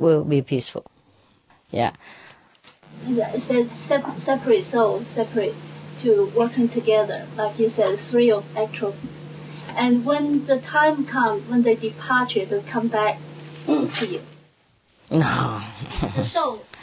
[0.00, 0.84] will be peaceful.
[1.70, 1.92] Yeah.
[3.06, 5.54] Yeah, it said sep- separate soul, separate
[6.00, 8.94] to working together, like you said, three of actual.
[9.76, 13.18] And when the time comes, when they depart, they come back
[13.66, 13.94] Mm.
[13.98, 14.22] to you.
[15.10, 15.60] No.
[16.16, 16.64] The soul.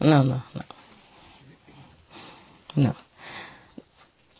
[0.00, 0.62] No, no, no.
[2.76, 2.94] No.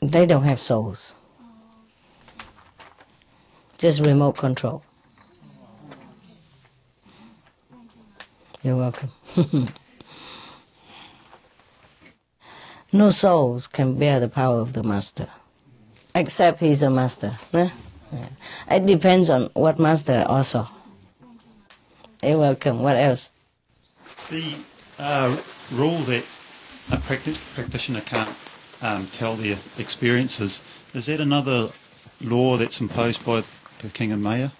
[0.03, 1.15] They don't have souls.
[3.79, 4.83] Just remote control.
[8.67, 9.11] You're welcome.
[12.93, 15.29] no souls can bear the power of the master,
[16.17, 17.39] except he's a master.
[17.55, 17.69] eh?
[18.13, 18.29] Yeah.
[18.69, 20.69] It depends on what master also.
[22.25, 22.83] You're welcome.
[22.83, 23.31] What else?
[24.31, 24.57] The
[24.99, 25.37] uh,
[25.71, 26.25] rule that
[26.91, 28.35] a practi- practitioner can't
[28.83, 30.59] um, tell their experiences,
[30.93, 31.71] is that another
[32.21, 33.45] law that's imposed by
[33.79, 34.51] the King of Maya?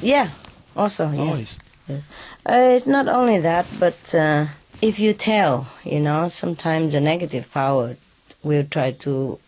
[0.00, 0.30] Yeah,
[0.76, 1.18] also, yes.
[1.18, 1.40] Always.
[1.40, 1.71] yes.
[1.88, 1.98] Uh,
[2.46, 4.46] it's not only that, but uh,
[4.80, 7.96] if you tell, you know, sometimes the negative power
[8.42, 9.38] will try to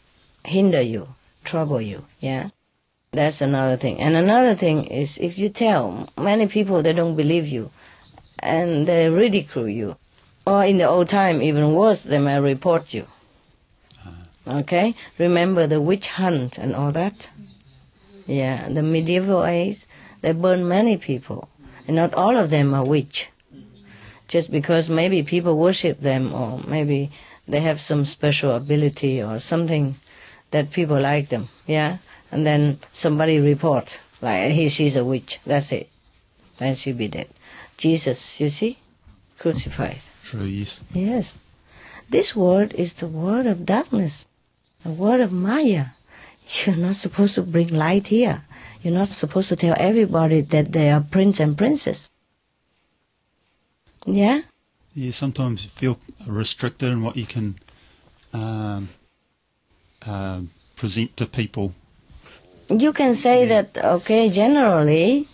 [0.45, 1.15] hinder you,
[1.45, 2.51] trouble you, yeah?
[3.13, 4.01] That's another thing.
[4.01, 7.71] And another thing is if you tell, many people, they don't believe you
[8.41, 9.97] and they ridicule you.
[10.47, 13.07] Or in the old time, even worse, they may report you.
[14.47, 14.95] Okay?
[15.19, 17.31] Remember the witch hunt and all that?
[18.27, 19.87] Yeah, the medieval age,
[20.21, 21.49] they burned many people.
[21.87, 23.29] And not all of them are witch.
[24.29, 27.11] Just because maybe people worship them or maybe
[27.47, 29.97] they have some special ability or something
[30.51, 31.49] that people like them.
[31.67, 31.99] Yeah?
[32.33, 35.41] And then somebody report, like, he, she's a witch.
[35.45, 35.91] That's it.
[36.57, 37.29] Then she'll be dead.
[37.77, 38.79] Jesus, you see?
[39.39, 39.99] Crucified.
[40.25, 40.81] True, yes.
[40.93, 41.39] Yes.
[42.09, 44.27] This word is the word of darkness,
[44.85, 45.87] the word of Maya.
[46.47, 48.45] You're not supposed to bring light here.
[48.85, 52.11] You're not supposed to tell everybody that they are prince and princess.
[54.05, 54.43] Yeah?
[54.95, 57.57] You sometimes feel restricted in what you can
[58.35, 58.91] um,
[60.03, 61.73] um present to people.
[62.69, 65.29] You can say that, okay, generally,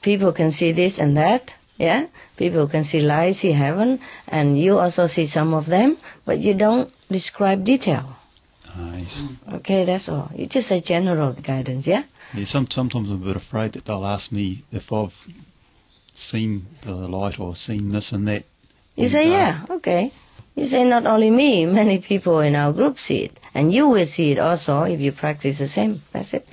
[0.00, 1.56] people can see this and that.
[1.78, 2.06] Yeah?
[2.36, 3.98] People can see light, see heaven,
[4.28, 8.16] and you also see some of them, but you don't describe detail.
[8.78, 9.24] Uh, yes.
[9.54, 10.30] Okay, that's all.
[10.36, 12.04] You just say general guidance, yeah?
[12.34, 15.26] Yeah, some, sometimes I'm a bit afraid that they'll ask me if I've
[16.14, 18.44] seen the light or seen this and that.
[18.96, 20.12] You say, uh, yeah, okay.
[20.54, 23.38] You say, not only me, many people in our group see it.
[23.54, 26.02] And you will see it also if you practice the same.
[26.12, 26.48] That's it.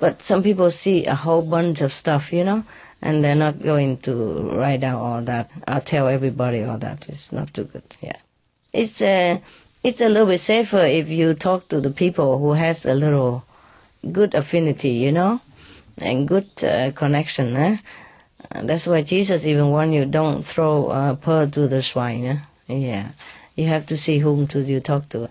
[0.00, 2.64] But some people see a whole bunch of stuff, you know,
[3.00, 5.50] and they're not going to write down all that.
[5.68, 7.08] I'll tell everybody all that.
[7.08, 8.16] It's not too good, yeah.
[8.72, 9.38] It's, uh,
[9.84, 13.44] it's a little bit safer if you talk to the people who has a little
[14.12, 15.40] good affinity, you know,
[15.98, 17.76] and good uh, connection, eh?
[18.62, 22.24] That's why Jesus even warned you, don't throw uh, pearl to the swine.
[22.24, 22.38] eh?
[22.68, 23.10] Yeah.
[23.56, 25.28] You have to see whom to you talk to.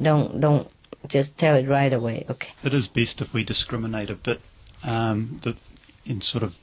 [0.00, 0.68] Don't, don't
[1.08, 2.24] just tell it right away.
[2.30, 2.52] Okay.
[2.64, 4.40] It is best if we discriminate a bit,
[4.82, 5.56] um, the,
[6.06, 6.56] and sort of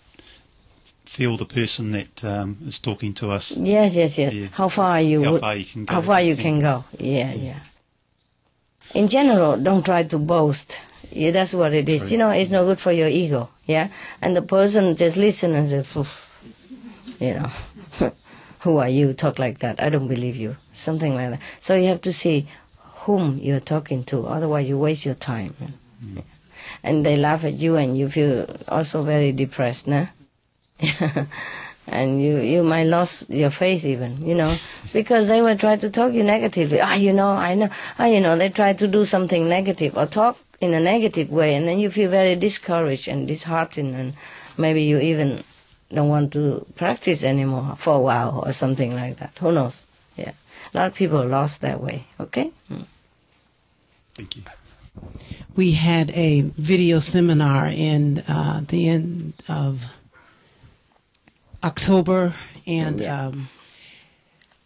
[1.06, 3.52] feel the person that um, is talking to us.
[3.56, 4.34] Yes, yes, yes.
[4.34, 4.48] Yeah.
[4.54, 5.94] How far you How would- far you can go.
[5.94, 6.84] How far you can go.
[6.98, 7.60] Yeah, yeah.
[8.94, 10.80] In general, don't try to boast.
[11.12, 12.12] Yeah, that's what it is.
[12.12, 13.50] You know, it's no good for your ego.
[13.66, 13.90] Yeah,
[14.22, 16.06] and the person just listen and say,
[17.20, 18.12] you know,
[18.60, 19.14] who are you?
[19.14, 19.82] Talk like that?
[19.82, 20.58] I don't believe you.
[20.72, 21.42] Something like that.
[21.62, 22.48] So you have to see
[23.06, 24.28] whom you're talking to.
[24.28, 25.56] Otherwise, you waste your time.
[26.02, 26.22] Yeah.
[26.84, 30.08] And they laugh at you, and you feel also very depressed, nah?
[31.88, 34.58] and you you might lose your faith even you know
[34.92, 38.20] because they will try to talk you negatively ah you know i know ah you
[38.20, 41.80] know they try to do something negative or talk in a negative way and then
[41.80, 44.14] you feel very discouraged and disheartened and
[44.58, 45.44] maybe you even
[45.90, 49.86] don't want to practice anymore for a while or something like that who knows
[50.16, 50.32] yeah
[50.74, 52.86] a lot of people lost that way okay Mm.
[54.16, 54.44] Thank you.
[55.58, 59.82] we had a video seminar in uh, the end of
[61.64, 62.34] October,
[62.66, 63.50] and um,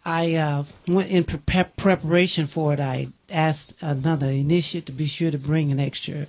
[0.04, 2.80] I uh, went in pre- preparation for it.
[2.80, 6.26] I asked another initiate to be sure to bring an extra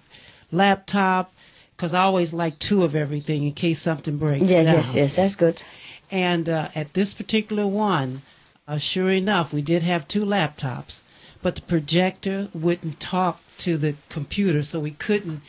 [0.52, 1.34] laptop
[1.76, 4.76] because I always like two of everything in case something breaks yes down.
[4.76, 5.64] yes yes that's good
[6.12, 8.22] And uh, at this particular one,
[8.68, 11.02] uh, sure enough, we did have two laptops,
[11.42, 15.42] but the projector wouldn't talk to the computer, so we couldn't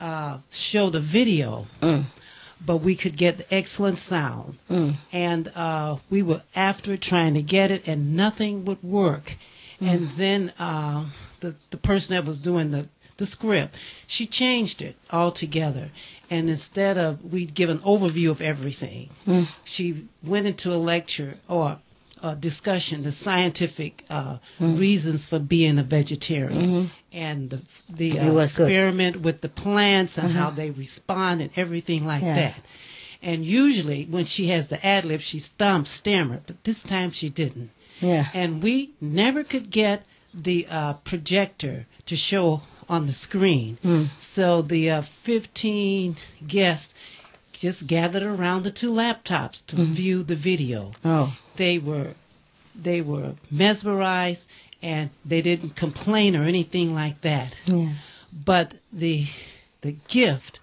[0.00, 1.66] uh, show the video.
[2.64, 4.58] But we could get the excellent sound.
[5.12, 9.34] And uh, we were after it, trying to get it, and nothing would work.
[9.80, 11.06] And then uh,
[11.40, 13.74] the, the person that was doing the, the script,
[14.06, 15.90] she changed it altogether.
[16.30, 19.10] And instead of, we'd give an overview of everything,
[19.64, 21.78] she went into a lecture or
[22.22, 28.52] a discussion, the scientific uh, reasons for being a vegetarian, and the, the uh, was
[28.52, 28.64] good.
[28.68, 32.34] experiment with the plants and how they respond and everything like Yeah.
[32.34, 32.54] that.
[33.22, 37.28] And usually, when she has the ad lib, she stumps, stammer, but this time she
[37.28, 37.70] didn't.
[38.00, 43.78] Yeah And we never could get the uh, projector to show on the screen.
[44.16, 46.16] So the uh, 15
[46.46, 46.94] guests
[47.52, 50.92] just gathered around the two laptops to view the video.
[51.04, 52.14] oh They were
[52.74, 54.46] they were mesmerized
[54.82, 57.54] and they didn't complain or anything like that.
[57.66, 57.94] yeah
[58.32, 59.26] But the
[59.80, 60.60] the gift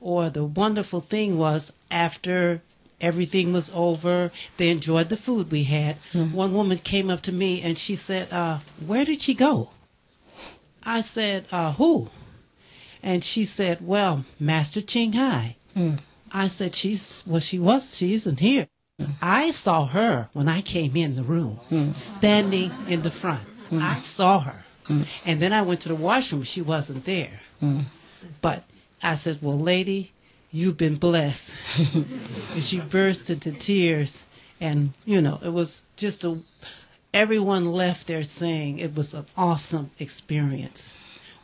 [0.00, 2.60] or the wonderful thing was after
[3.00, 5.96] everything was over, they enjoyed the food we had.
[6.12, 6.34] Mm-hmm.
[6.34, 9.70] One woman came up to me and she said, uh, "Where did she go?"
[10.84, 12.10] I said, uh, "Who?"
[13.02, 15.98] And she said, "Well, Master Ching Hai." Mm.
[16.32, 17.96] I said, "She's well, she was.
[17.96, 18.68] She isn't here."
[19.00, 19.14] Mm.
[19.20, 21.94] I saw her when I came in the room, mm.
[21.94, 23.46] standing in the front.
[23.72, 24.64] I saw her.
[25.24, 26.44] And then I went to the washroom.
[26.44, 27.40] She wasn't there.
[28.40, 28.64] But
[29.02, 30.12] I said, Well, lady,
[30.50, 31.50] you've been blessed.
[32.54, 34.22] and she burst into tears.
[34.60, 36.38] And, you know, it was just a,
[37.12, 40.92] everyone left there saying it was an awesome experience.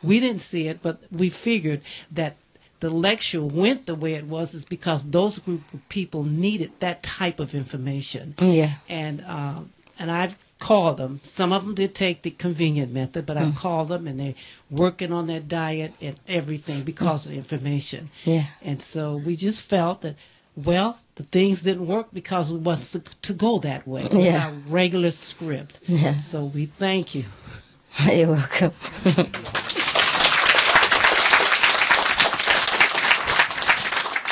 [0.01, 1.81] We didn't see it, but we figured
[2.11, 2.35] that
[2.79, 7.01] the lecture went the way it was is because those group of people needed that
[7.01, 11.19] type of information yeah and um, and I've called them.
[11.23, 13.57] Some of them did take the convenient method, but I've mm.
[13.57, 14.35] called them and they're
[14.71, 18.09] working on their diet and everything because of the information.
[18.23, 18.45] Yeah.
[18.61, 20.15] And so we just felt that,
[20.55, 24.47] well, the things didn't work because we want to, to go that way Yeah.
[24.47, 25.81] our regular script.
[25.85, 26.19] Yeah.
[26.19, 27.25] So we thank you.
[28.09, 28.71] You're welcome.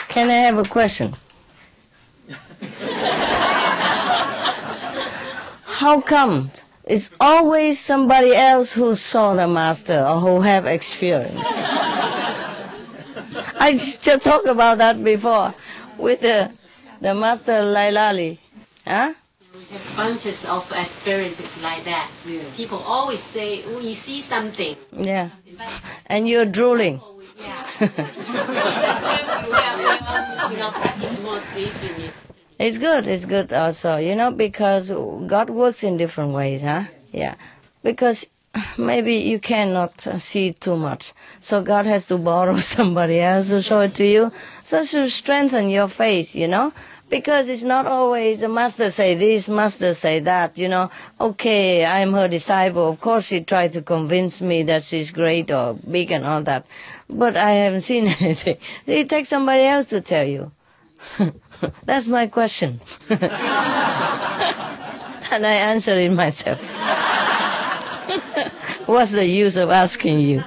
[0.07, 1.13] Can I have a question?
[5.82, 6.51] How come
[6.86, 11.41] it's always somebody else who saw the master or who have experience?
[13.57, 15.55] I just talked about that before
[15.97, 16.51] with the,
[17.01, 18.38] the master Lailali.
[18.86, 19.13] Huh?
[19.55, 22.11] We have bunches of experiences like that.
[22.55, 24.75] People always say, oh, you see something.
[24.93, 25.32] Yeah.
[26.05, 27.01] And you're drooling.
[27.39, 27.65] Yeah.
[32.62, 33.07] It's good.
[33.07, 34.91] It's good also, you know, because
[35.26, 36.84] God works in different ways, huh?
[37.12, 37.34] Yeah.
[37.82, 38.28] Because
[38.78, 41.14] maybe you cannot see too much.
[41.39, 44.32] So God has to borrow somebody else to show it to you.
[44.62, 46.72] So to strengthen your faith, you know?
[47.09, 50.91] Because it's not always the master say this, master say that, you know.
[51.20, 52.88] Okay, I'm her disciple.
[52.88, 56.68] Of course she tried to convince me that she's great or big and all that.
[57.09, 58.57] But I haven't seen anything.
[58.86, 60.51] It takes somebody else to tell you
[61.86, 62.80] That's my question.
[63.09, 63.32] and
[65.45, 66.59] I answer it myself.
[68.88, 70.43] What's the use of asking you?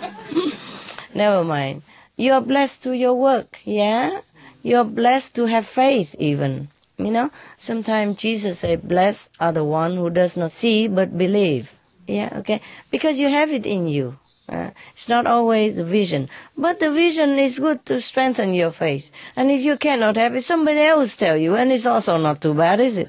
[1.15, 1.83] Never mind.
[2.17, 4.21] You're blessed to your work, yeah?
[4.62, 6.69] You're blessed to have faith even.
[6.97, 11.73] You know, sometimes Jesus said, blessed are the one who does not see but believe.
[12.07, 12.61] Yeah, okay?
[12.91, 14.17] Because you have it in you.
[14.47, 19.11] Uh, it's not always the vision, but the vision is good to strengthen your faith.
[19.36, 22.53] And if you cannot have it, somebody else tell you, and it's also not too
[22.53, 23.09] bad, is it?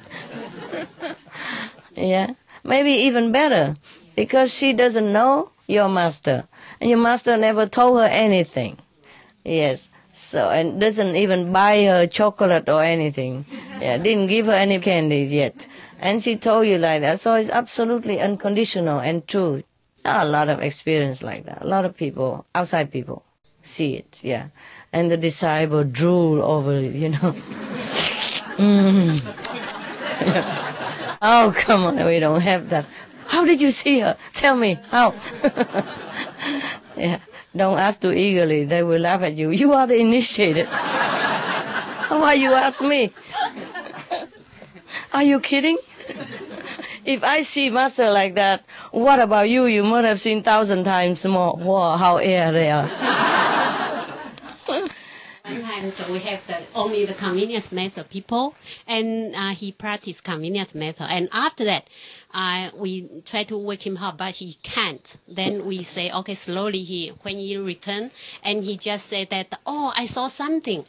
[1.96, 2.32] yeah,
[2.64, 3.76] maybe even better,
[4.16, 6.48] because she doesn't know your master,
[6.80, 8.78] and your master never told her anything.
[9.44, 13.44] Yes, so and doesn't even buy her chocolate or anything.
[13.82, 15.68] Yeah, didn't give her any candies yet,
[16.00, 17.20] and she told you like that.
[17.20, 19.64] So it's absolutely unconditional and true
[20.06, 21.62] a lot of experience like that.
[21.62, 23.24] A lot of people, outside people,
[23.62, 24.48] see it, yeah.
[24.94, 27.18] And the disciple drool over it, you know.
[28.58, 29.22] mm.
[31.22, 32.86] oh, come on, we don't have that.
[33.28, 34.16] How did you see her?
[34.34, 35.16] Tell me, how?
[36.98, 37.20] yeah,
[37.56, 38.66] don't ask too eagerly.
[38.66, 39.50] They will laugh at you.
[39.50, 40.68] You are the initiated.
[40.68, 43.12] Why you ask me?
[45.14, 45.78] Are you kidding?
[47.06, 49.66] If I see master like that, what about you?
[49.66, 51.56] You must have seen thousand times more.
[51.56, 52.90] Wow, how air they are.
[55.48, 58.56] Sometimes we have the, only the convenience method people,
[58.88, 61.06] and uh, he practiced convenience method.
[61.08, 61.88] And after that,
[62.34, 65.16] uh, we try to wake him up, but he can't.
[65.28, 68.10] Then we say, okay, slowly he, when he return,
[68.44, 70.84] and he just said that, oh, I saw something.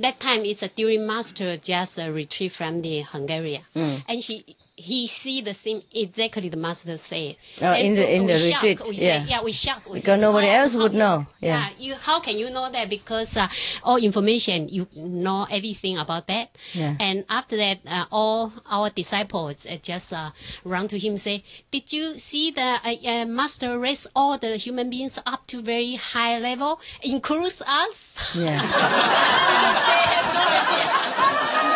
[0.00, 4.02] That time it's a during master just uh, retrieved from the Hungary, Mm.
[4.08, 4.44] and she
[4.78, 7.34] he see the same exactly the master says.
[7.60, 8.62] Oh, And in the- in the shock.
[8.62, 9.24] retreat, We say, yeah.
[9.32, 9.82] yeah, we shock.
[9.88, 11.70] We Because say, nobody "Oh, else would know, yeah.
[11.78, 12.88] you how can you know that?
[12.88, 13.48] Because uh,
[13.82, 16.50] all information you know everything about that.
[16.72, 16.94] Yeah.
[17.00, 20.30] And after that, uh, all our disciples uh, just uh,
[20.64, 24.88] run to him say, "Did you see the uh, uh, master raise all the human
[24.90, 28.62] beings up to very high level, includes us?" Yeah.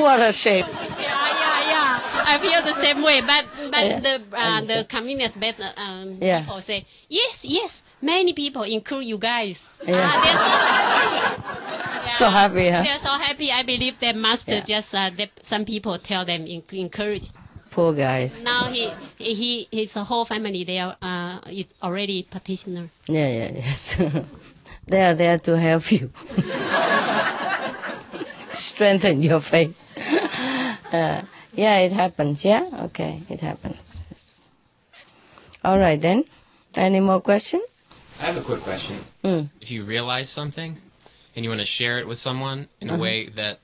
[0.00, 0.64] what a shame.
[0.64, 2.00] yeah, yeah, yeah.
[2.30, 6.40] I feel the same way, but but Yeah, the uh, the convenience better um, Yeah.
[6.40, 7.82] people say yes, yes.
[8.00, 9.80] Many people, include you guys.
[9.86, 9.98] Yeah.
[10.06, 11.44] Ah, they're so happy.
[12.18, 12.82] So happy, huh?
[12.82, 13.52] They're so happy.
[13.52, 17.30] I believe they must just uh, that some people tell them en- encourage.
[17.70, 18.42] Poor guys.
[18.42, 22.88] Now he he his whole family they are uh, is already practitioner.
[23.08, 23.96] Yeah, yeah, yes.
[24.88, 26.10] they are there to help you.
[28.52, 29.76] Strengthen your faith.
[30.90, 31.20] Uh,
[31.52, 32.42] yeah, it happens.
[32.46, 32.66] Yeah?
[32.84, 33.98] Okay, it happens.
[34.10, 34.40] Yes.
[35.62, 36.24] All right, then.
[36.74, 37.62] Any more questions?
[38.18, 38.96] I have a quick question.
[39.22, 39.50] Mm.
[39.60, 40.78] If you realize something
[41.36, 43.02] and you want to share it with someone in a Uh-huh.
[43.02, 43.60] way that,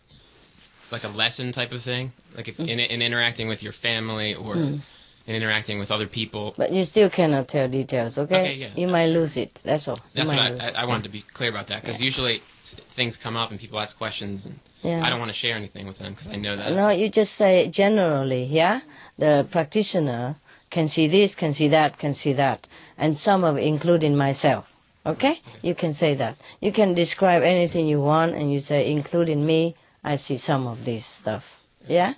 [0.90, 4.56] like a lesson type of thing, like if in, in interacting with your family or
[4.56, 4.80] Mm.
[5.26, 6.52] in interacting with other people.
[6.58, 8.40] But you still cannot tell details, okay?
[8.40, 8.68] Okay, yeah.
[8.76, 9.62] You might lose it.
[9.64, 9.98] That's all.
[10.12, 10.82] That's what I, I.
[10.82, 13.96] I wanted to be clear about that because usually things come up and people ask
[13.96, 15.02] questions and Yeah.
[15.02, 16.72] I don't want to share anything with them because I know that.
[16.72, 18.82] No, you just say generally, yeah?
[19.16, 20.36] The practitioner
[20.68, 22.68] can see this, can see that, can see that.
[22.98, 24.70] And some of including myself.
[25.06, 25.40] Okay?
[25.62, 26.36] You can say that.
[26.60, 29.74] You can describe anything you want and you say, including me,
[30.04, 31.58] I see some of this stuff.
[31.88, 32.12] Yeah?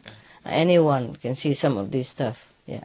[0.45, 2.49] Anyone can see some of this stuff.
[2.67, 2.85] Yeah.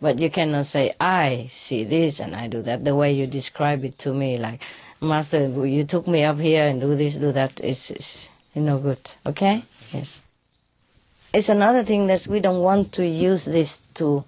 [0.00, 2.84] But you cannot say, I see this and I do that.
[2.84, 4.62] The way you describe it to me, like,
[5.02, 9.00] Master, you took me up here and do this, do that, it's, it's no good.
[9.24, 9.64] Okay?
[9.92, 10.22] Yes.
[11.32, 14.24] It's another thing that we don't want to use this to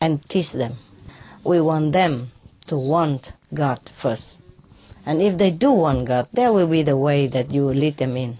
[0.00, 0.74] and teach them.
[1.44, 2.30] We want them
[2.66, 4.38] to want God first.
[5.04, 7.98] And if they do want God, there will be the way that you will lead
[7.98, 8.38] them in.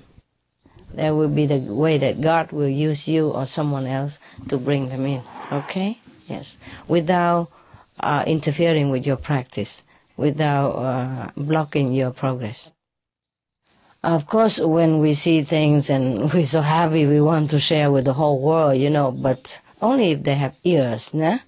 [0.94, 4.88] There will be the way that God will use you or someone else to bring
[4.88, 5.22] them in.
[5.50, 5.98] Okay?
[6.28, 6.56] Yes.
[6.88, 7.50] Without
[8.00, 9.82] uh, interfering with your practice,
[10.16, 12.72] without uh, blocking your progress.
[14.05, 18.05] Of course, when we see things and we're so happy, we want to share with
[18.05, 21.38] the whole world, you know, but only if they have ears, nah?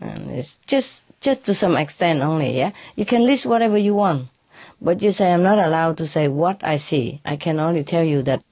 [0.00, 2.70] And it's just, just to some extent only, yeah?
[2.96, 4.28] You can list whatever you want,
[4.80, 7.20] but you say, I'm not allowed to say what I see.
[7.26, 8.42] I can only tell you that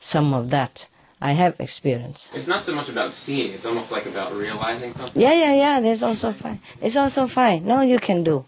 [0.00, 0.86] some of that
[1.20, 2.30] I have experience.
[2.34, 5.22] It's not so much about seeing; it's almost like about realizing something.
[5.22, 6.60] Yeah, yeah, yeah, that's also fine.
[6.80, 7.64] It's also fine.
[7.64, 8.44] No, you can do.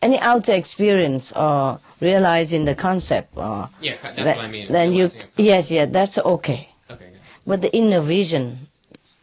[0.00, 4.66] Any outer experience or realizing the concept or Yeah, that's that- what I mean.
[4.68, 6.68] then you yes, yeah, that's okay.
[6.90, 7.10] Okay.
[7.10, 7.20] good.
[7.46, 8.68] But the inner vision,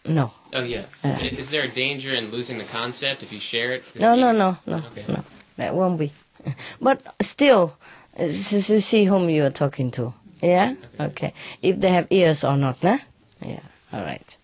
[0.06, 0.32] no.
[0.54, 0.84] Oh yeah.
[1.04, 1.18] Uh.
[1.22, 3.84] Is there a danger in losing the concept if you share it?
[4.00, 5.06] No, you- no, no, no, Okay.
[5.08, 5.24] no.
[5.58, 6.12] That won't be.
[6.82, 7.78] But still,
[8.18, 10.14] so see whom you are talking to.
[10.42, 10.76] Yeah?
[11.00, 11.34] Okay.
[11.62, 12.98] If they have ears or not, nah?
[13.42, 13.62] Yeah.
[13.94, 14.38] All right.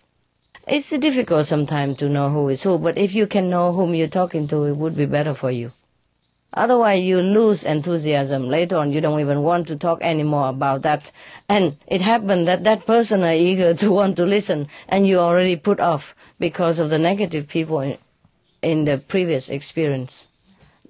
[0.66, 4.08] It's difficult sometimes to know who is who, but if you can know whom you're
[4.20, 5.72] talking to, it would be better for you.
[6.54, 8.48] Otherwise, you lose enthusiasm.
[8.48, 11.10] Later on, you don't even want to talk anymore about that.
[11.48, 15.56] And it happened that that person are eager to want to listen, and you already
[15.56, 17.96] put off because of the negative people in,
[18.60, 20.26] in the previous experience.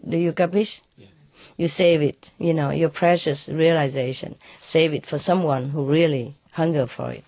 [0.08, 0.82] Do you capish?
[1.56, 4.36] You save it, you know, your precious realization.
[4.60, 7.24] Save it for someone who really hunger for it.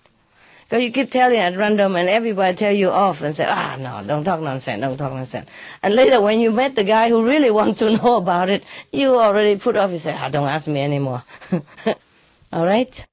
[0.65, 4.03] Because you keep telling at random and everybody tell you off and say, ah, no,
[4.05, 5.47] don't talk nonsense, don't talk nonsense.
[5.83, 9.15] And later when you met the guy who really wants to know about it, you
[9.15, 11.23] already put off, you say, ah, don't ask me anymore.
[12.51, 13.05] All right?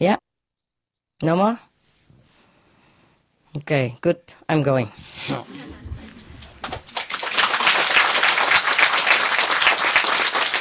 [0.00, 0.16] Yeah?
[1.22, 1.58] No more?
[3.58, 4.18] Okay, good.
[4.48, 4.90] I'm going.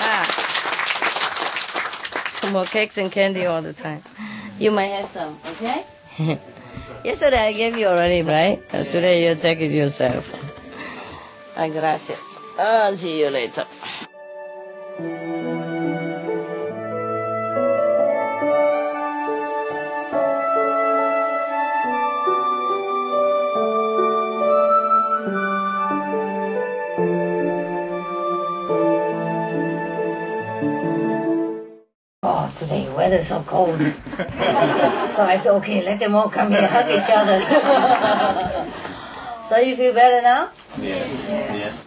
[0.01, 0.35] Ah.
[2.29, 4.01] Some more cakes and candy all the time.
[4.59, 5.85] You might have some, okay?
[7.03, 8.61] Yesterday I gave you already, right?
[8.73, 10.31] Uh, today you take it yourself.
[11.59, 12.39] Ah, gracias.
[12.57, 13.65] I'll see you later.
[33.23, 33.79] So cold.
[35.15, 37.39] so I said, okay, let them all come here, hug each other.
[39.49, 40.49] so you feel better now?
[40.81, 41.29] Yes.
[41.53, 41.83] Yes.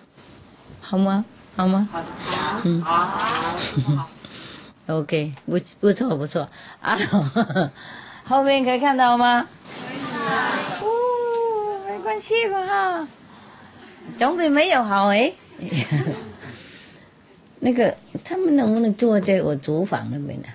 [0.81, 1.25] 好吗？
[1.57, 1.89] 好吗？
[2.65, 2.85] 嗯。
[4.89, 6.49] OK，不不错不错。
[6.81, 6.99] 啊，
[8.25, 9.47] 后面可以看到吗？
[10.81, 10.87] 哦，
[11.89, 13.09] 没关系吧哈，
[14.19, 15.33] 总比没有好哎。
[17.61, 17.95] 那个
[18.25, 20.49] 他们能不能坐在我厨房那边呢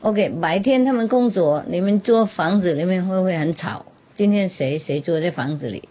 [0.00, 3.84] ？OK，白天他们工作，你们做房子里面会不会很吵？
[4.14, 5.88] 今天谁谁坐在房子里？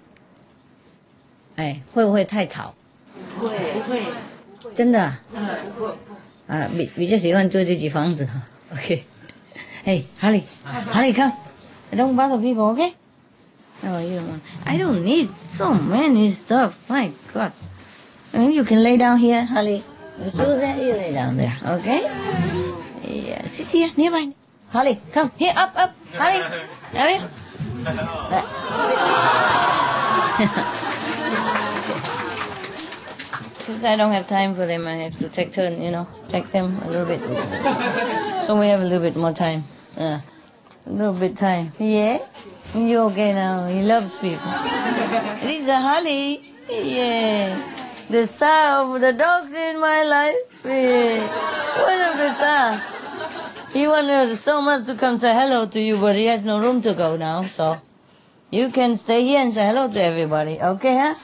[1.55, 2.73] 哎，会不会太吵？
[3.39, 4.01] 不会，不会，
[4.75, 5.21] 真的啊？
[5.33, 5.47] 嗯，
[5.77, 5.93] 不会。
[6.47, 8.41] 啊，比比较喜欢住自己房子哈。
[8.73, 10.43] OK，hey Harley,
[10.93, 11.33] Harley come,
[11.91, 12.93] don't bother people, okay?
[13.83, 14.21] You
[14.65, 16.73] I don't need so many stuff.
[16.87, 17.51] My God,
[18.33, 19.83] and you can lay down here, Harley.
[20.19, 22.09] You choose that, you lay down there, okay?
[23.07, 24.33] Yeah, sit here nearby.
[24.69, 26.39] Holly, come here, up, up, Holly.
[28.29, 28.45] That,
[28.83, 28.99] sit.
[33.59, 36.51] Because I don't have time for them, I have to take turn, you know, take
[36.51, 37.21] them a little bit.
[38.45, 39.63] So we have a little bit more time.
[39.95, 40.19] Uh,
[40.85, 41.71] a little bit time.
[41.79, 42.19] Yeah?
[42.75, 43.67] You okay now?
[43.67, 44.51] He loves people.
[45.41, 46.53] This is Holly.
[46.69, 47.86] Yeah.
[48.09, 50.35] The star of the dogs in my life.
[50.63, 52.81] One of the star.
[53.73, 56.81] He wanted so much to come say hello to you, but he has no room
[56.83, 57.81] to go now, so
[58.49, 61.15] you can stay here and say hello to everybody, okay, huh?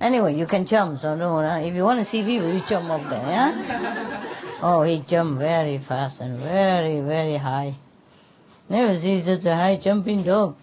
[0.00, 3.08] Anyway, you can jump, so no, if you want to see people, you jump up
[3.08, 4.26] there, yeah?
[4.62, 7.76] Oh, he jumped very fast and very, very high.
[8.68, 10.56] Never see such a high jumping dog.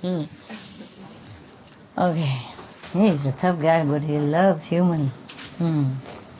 [0.00, 0.24] Hmm.
[1.98, 2.40] Okay,
[3.00, 5.08] he's a tough guy, but he loves human.
[5.58, 5.92] Hmm.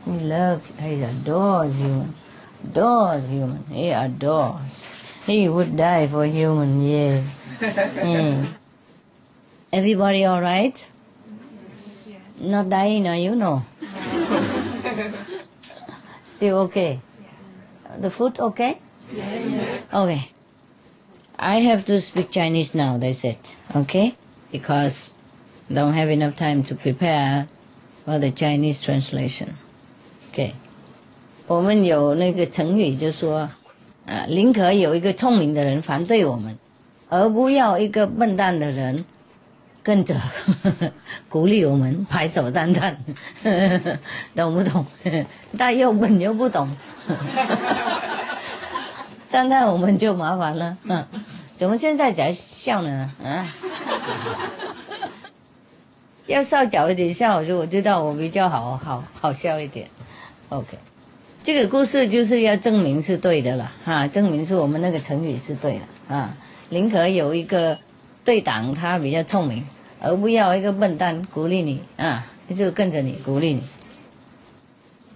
[0.04, 2.22] He loves, he adores humans.
[2.64, 3.64] Adores human.
[3.66, 4.86] He adores.
[5.26, 7.20] He would die for human, yeah.
[7.60, 8.46] Hmm.
[9.72, 10.88] Everybody all right?
[12.38, 13.34] Not dying, are you?
[13.34, 13.64] No.
[16.28, 17.00] Still okay.
[17.98, 18.78] The food okay?
[19.12, 19.86] Yes.
[19.92, 20.30] Okay.
[21.38, 23.56] I have to speak Chinese now, that's it.
[23.74, 24.16] Okay?
[24.52, 25.14] Because
[25.70, 27.46] don't have enough time to prepare
[28.04, 29.48] for the Chinese translation.
[30.30, 30.54] OK.
[31.46, 33.48] 我们有那个成语就说，
[34.06, 36.58] 啊，宁可有一个聪明的人反对我们，
[37.08, 39.04] 而不要一个笨蛋的人
[39.82, 40.20] 跟着
[41.28, 42.98] 鼓励我们拍手赞叹，
[44.34, 44.84] 懂不懂？
[45.56, 46.68] 但又笨又不懂，
[49.28, 50.76] 赞叹我们就麻烦了。
[51.56, 53.12] 怎么现在才笑呢？
[53.24, 53.46] 啊，
[56.26, 59.88] 要少早一点笑，就我知道我比较好好好笑一点。
[60.48, 60.76] OK，
[61.42, 66.36] 这个故事就是要证明是对的了哈，证明是我们那个成语是对的啊。
[66.68, 67.78] 宁可有一个
[68.24, 69.66] 对党他比较聪明，
[70.00, 73.62] 而不要一个笨蛋鼓励你啊，就跟着你鼓励你。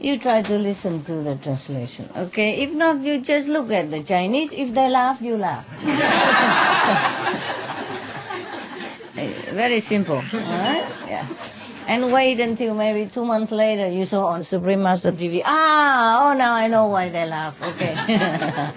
[0.02, 2.56] You try to listen to the translation, OK?
[2.56, 4.50] If not, you just look at the Chinese.
[4.50, 5.64] If they laugh, you laugh.
[9.52, 10.84] Very simple, alright?
[11.11, 11.26] Yeah.
[11.88, 15.42] and wait until maybe two months later you saw on Supreme Master TV.
[15.44, 17.58] Ah, oh, now I know why they laugh.
[17.61, 17.98] Okay.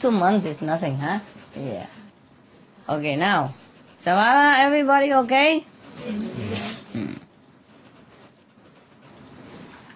[0.00, 1.20] two months is nothing, huh?
[1.56, 1.86] Yeah.
[2.90, 3.54] Okay, now.
[3.98, 5.60] Savara, everybody okay?
[6.92, 7.14] Hmm.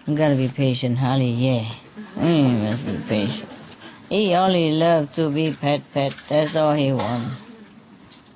[0.07, 1.69] You gotta be patient, Holly, yeah.
[2.17, 3.49] Mm, you must be patient.
[4.09, 7.45] He only loves to be pet pet, that's all he wants.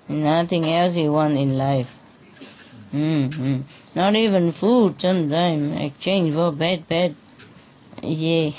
[0.08, 2.03] Nothing else he wants in life.
[2.94, 3.62] Mm-hmm.
[3.96, 7.14] Not even food sometimes exchange for pet pet.
[8.02, 8.52] Yeah,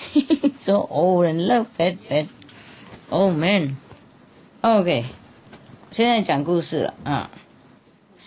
[0.59, 2.26] so old and love pet pet.
[3.11, 3.76] Oh man.
[4.62, 5.05] Okay.
[5.91, 7.30] 现在讲故事了啊。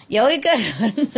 [0.08, 1.10] 有一个人，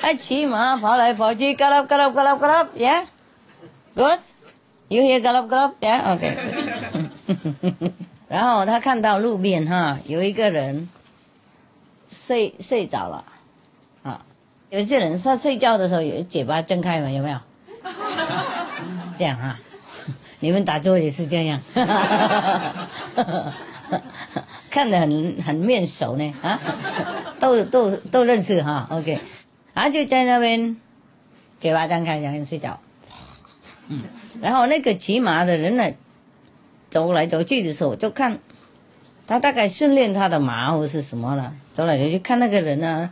[0.00, 4.18] 他骑马跑来跑去，galop galop galop galop，yeah，good。
[4.88, 6.36] You hear galop galop，yeah，OK。
[8.28, 10.88] 然后他看到路边哈有一个人
[12.32, 13.24] 睡睡着了，
[14.02, 14.24] 啊，
[14.70, 17.38] 有些人说睡觉的时候有嘴巴睁开嘛，有没有？
[19.18, 19.58] 这样哈，
[20.40, 21.60] 你们打坐也是这样，
[24.70, 26.58] 看得很很面熟呢啊，
[27.38, 29.20] 都都都认识哈，OK，
[29.74, 30.78] 然后就在那边
[31.60, 32.80] 嘴巴张开，两人睡觉，
[33.88, 34.00] 嗯，
[34.40, 35.92] 然后那个骑马的人呢？
[36.88, 38.38] 走来走去的时候，就看
[39.26, 41.54] 他大概训练他的马或是什么了。
[41.72, 43.10] 走来走去看那个人呢，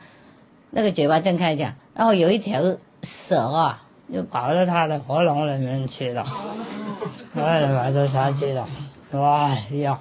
[0.70, 2.62] 那个嘴巴睁开讲，然后有一条
[3.02, 3.82] 蛇啊，
[4.12, 6.26] 就跑到他的喉咙里面去了，
[7.34, 8.68] 哎，把这杀 chết 了，
[9.12, 9.98] 哇呀，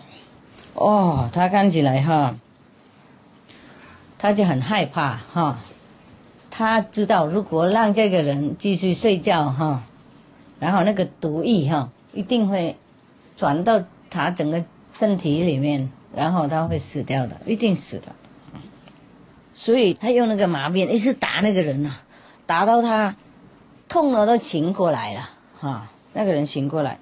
[0.73, 2.35] 哦，他看起来哈，
[4.17, 5.57] 他就很害怕哈，
[6.51, 9.83] 他知道如果让这个人继续睡觉哈，
[10.59, 12.75] 然后那个毒液哈一定会。
[13.39, 18.07] 转到他整个身体里面，然后他会死掉的，一定死的。
[19.61, 21.93] 所以他用那个麻鞭一直打那个人呐，
[22.45, 23.17] 打到他
[23.89, 25.29] 痛了都醒过来了，
[25.59, 26.97] 哈，那个人醒过来，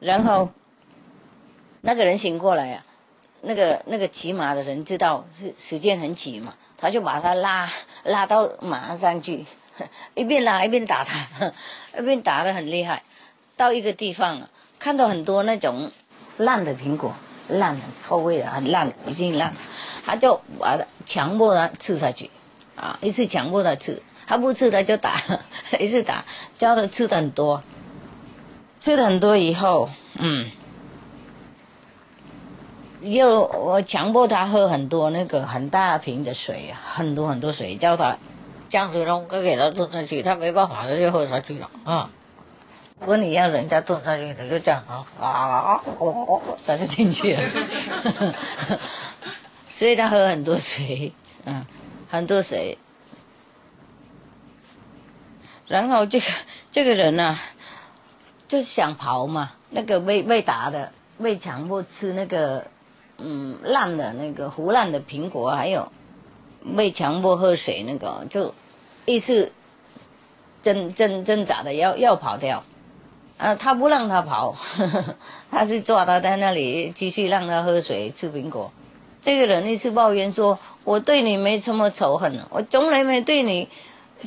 [0.00, 0.48] 然后
[1.82, 2.82] 那个人醒过来啊，
[3.42, 7.68] 那个那个骑马的人知道是时间很紧嘛，他就把他拉
[8.04, 9.44] 拉到马上去，
[10.16, 11.52] 一边拉一边打他，
[11.98, 13.02] 一边打的很厉害。
[13.58, 15.92] 到一个地方，看到很多那种
[16.38, 17.14] 烂的苹果，
[17.58, 19.56] 烂了、臭味的、很烂，已经烂了，
[20.04, 22.30] 他就把它强迫他吃下去，
[22.76, 25.20] 啊，一次强迫他吃，他不吃他就打，
[25.80, 26.24] 一次打，
[26.58, 27.62] 叫他吃的很多，
[28.78, 29.88] 吃的很多以后，
[30.18, 30.50] 嗯，
[33.00, 38.16] 又我强迫他喝很多那个很大瓶的水，很多很多水，叫他
[38.68, 42.10] 将水龙头给他吞下去，他没办法，他就喝下去了，啊。
[43.00, 45.82] 如果你要人家吞下去，你就这样啊啊，
[46.66, 47.42] 他就进去了。
[49.68, 51.12] 所以他喝很多水，
[51.46, 51.66] 嗯，
[52.10, 52.76] 很多水。
[55.66, 56.26] 然后这个
[56.70, 57.38] 这个人呢，
[58.46, 59.52] 就想跑嘛。
[59.70, 60.92] 那个被被打的，
[61.22, 62.66] 被强迫吃那个
[63.16, 65.90] 嗯烂的那个糊烂的苹果，还有
[66.76, 68.54] 被强迫喝水那个，就
[69.06, 69.52] 一直
[70.62, 72.62] 挣挣挣扎的要要跑掉。
[73.40, 74.54] 啊，他不让他跑，
[75.50, 78.70] 他是抓他在那里继续让他喝水吃苹果。
[79.22, 83.66] 这个人一直抱怨说：“我对你没什么仇恨，我从来没对你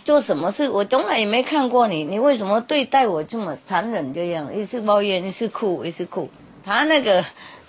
[0.04, 6.28] 做什么事，我从来也没看过你，你为什么对待我这么残忍？”这样一直抱怨，一直哭，一直哭。
[6.66, 7.24] 他那个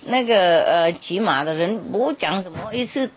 [0.05, 3.11] 那个呃骑马的人不讲什么，一次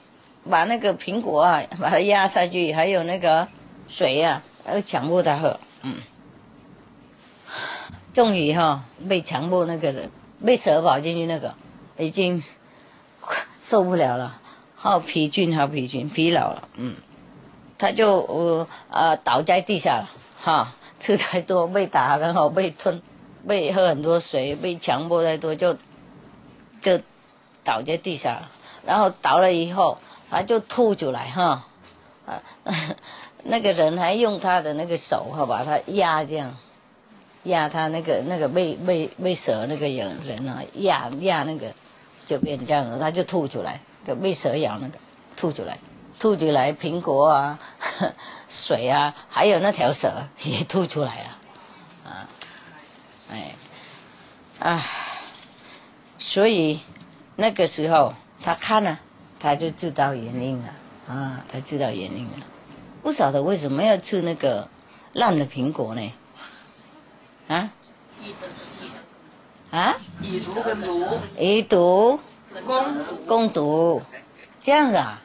[0.50, 3.48] 把那个苹果啊把它压下去，还有那个
[3.88, 5.94] 水啊，要强迫他喝，嗯。
[8.18, 10.10] 终于哈被强迫那个人
[10.44, 11.54] 被蛇跑进去那个
[11.98, 12.42] 已经
[13.62, 14.40] 受不了了，
[14.74, 16.96] 好疲倦，好疲倦，疲劳了，嗯，
[17.78, 23.00] 他就呃呃倒在地下了，哈，吃太多被打，然后被吞，
[23.46, 25.76] 被喝很多水，被强迫太多就
[26.80, 27.00] 就
[27.62, 28.50] 倒在地下了，
[28.84, 29.96] 然后倒了以后
[30.28, 31.64] 他就吐出来哈，
[32.26, 32.42] 啊，
[33.44, 36.56] 那个人还用他的那个手哈把他压这样。
[37.44, 41.72] 压他那个那个被被被蛇那个人人啊压压那个
[42.26, 44.98] 就变这样子，他就吐出来，就被蛇咬那个
[45.36, 45.78] 吐出来，
[46.18, 47.58] 吐出来苹果啊
[48.48, 51.36] 水啊，还有那条蛇 也吐出来了，
[52.10, 52.28] 啊，
[53.30, 53.54] 哎，
[54.58, 54.84] 啊，
[56.18, 56.80] 所以
[57.36, 58.12] 那个时候
[58.42, 58.98] 他看了，
[59.38, 60.74] 他就知道原因了
[61.08, 62.46] 啊，他知道原因了，
[63.02, 64.68] 不晓得为什么要吃那个
[65.12, 66.12] 烂的苹果呢？
[67.48, 67.70] 啊？
[69.70, 69.96] 啊？
[70.22, 71.06] 以毒跟毒？
[71.38, 72.20] 以毒
[72.66, 72.84] 攻
[73.26, 74.02] 攻毒，
[74.60, 75.20] 这样子啊？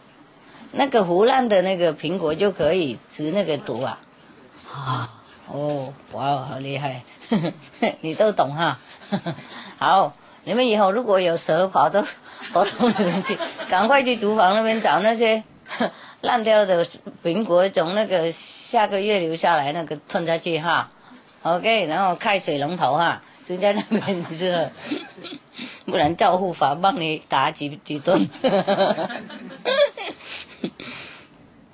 [0.72, 4.00] 那个腐烂的那个苹果就可以治那个毒啊？
[4.74, 5.10] 啊，
[5.48, 7.04] 哦，哇，好厉害，
[8.02, 8.80] 你都懂哈。
[9.78, 10.14] 好，
[10.46, 12.04] 你们以后如果有蛇跑到
[12.54, 13.38] 活动里面去，
[13.70, 15.44] 赶快去厨房那边找那些
[16.22, 16.86] 烂掉的
[17.24, 20.90] 苹果，从那个下个月留下来那个吞下去哈。
[21.44, 24.72] OK，然后开水龙头哈，就在那边是，
[25.86, 28.30] 不然照护法帮你打几几顿。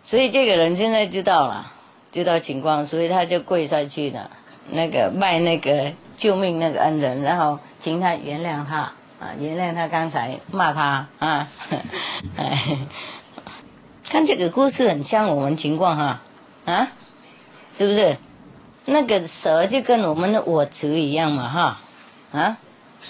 [0.03, 1.71] 所以这个人现在知道了，
[2.11, 4.31] 知道情况，所以他就跪下去了，
[4.71, 11.47] 那个拜那个救命那个恩人，然后请他原谅他啊，原谅他刚才骂他啊。
[14.09, 16.21] 看这个故事很像我们情况哈，
[16.65, 16.87] 啊，
[17.77, 18.17] 是不是？
[18.91, 21.79] 那个蛇就跟我们的我执一样嘛哈，
[22.31, 22.57] 啊，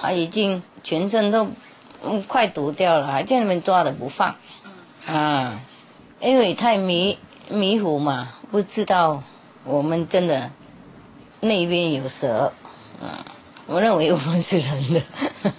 [0.01, 1.47] 啊已经全身都
[2.03, 4.35] 嗯快毒掉了，还在那边抓着不放，
[5.07, 5.57] 啊，
[6.19, 7.17] 因为太迷
[7.49, 9.23] 迷糊嘛，不知道
[9.63, 10.51] 我们真的
[11.39, 12.51] 那边有蛇，
[13.01, 13.23] 啊，
[13.65, 15.01] 我认为我们是人的，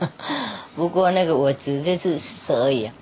[0.76, 2.92] 不过那个我执就是蛇一样。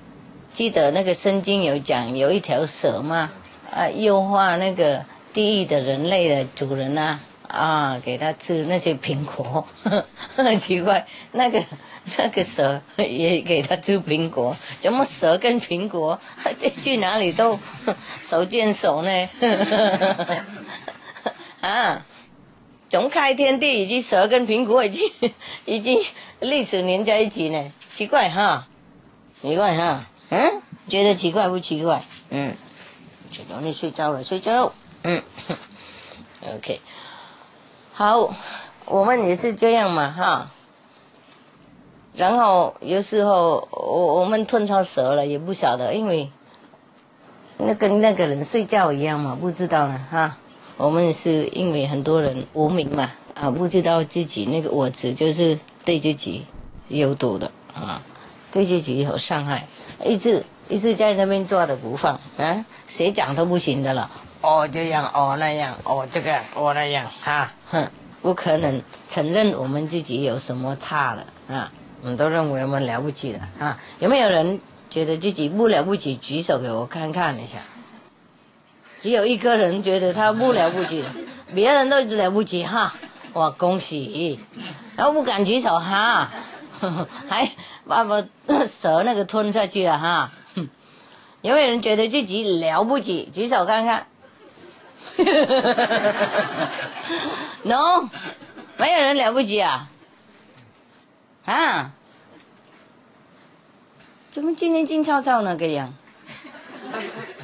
[0.53, 3.33] 记得那个圣经有讲有一条蛇嘛，
[3.73, 5.05] 啊，诱惑那个。
[5.39, 9.69] 地狱的人类的主人呐，啊，给他吃那些苹果，
[10.35, 11.63] 很 奇怪，那个
[12.17, 16.19] 那个蛇也给他吃苹果，怎么蛇跟苹果
[16.83, 17.57] 去哪里都
[18.21, 19.29] 手牵手呢？
[21.63, 22.05] 啊，
[22.89, 25.09] 从开天地以及蛇跟苹果已经
[25.67, 26.03] 已经
[26.41, 28.67] 历史连在一起呢，奇怪哈，
[29.41, 32.03] 奇怪哈，嗯，觉得奇怪不奇怪？
[32.31, 32.57] 嗯，
[33.31, 34.73] 就容易睡着了，睡觉。
[35.03, 35.23] 嗯，
[36.57, 36.81] OK，
[37.93, 38.35] 好，
[38.87, 40.51] 我们也是这样嘛，哈。
[42.15, 46.31] 然后有时候我我们吞超蛇了，也不晓得，因为
[47.59, 50.37] 那跟那个人睡觉一样嘛，不知道呢，哈。
[50.77, 56.47] 我们是因为很多人无名嘛，啊，不知道自己那个我执就是对自己
[56.89, 58.01] 有毒的啊，
[58.53, 59.67] 对自己有伤害，
[60.05, 64.11] 一直一直在那边抓着不放啊，谁讲都不行的了。
[64.41, 67.89] 哦，这样哦，那样哦，这个哦，那样哈，哼，
[68.23, 71.73] 不可能承认我们自己有什么差了啊！
[72.03, 73.79] 我们都认为我们了不起的啊！
[73.99, 76.15] 有没有人觉得自己不了不起？
[76.15, 77.59] 举手给我看看一下。
[79.01, 81.05] 只有一个人觉得他不了不起，
[81.55, 82.95] 别人都了不起哈！
[83.33, 84.39] 哇，恭喜！
[84.97, 86.31] 然后不敢举手哈，
[87.29, 87.51] 还
[87.87, 88.23] 把把
[88.67, 90.33] 蛇那个吞下去了哈。
[91.43, 93.29] 有没有人觉得自己了不起？
[93.33, 94.07] 举手看看。
[97.65, 98.09] no，
[98.77, 99.89] 没有人了不起啊！
[101.45, 101.91] 啊？
[104.31, 105.93] 怎么今天静悄悄那个样？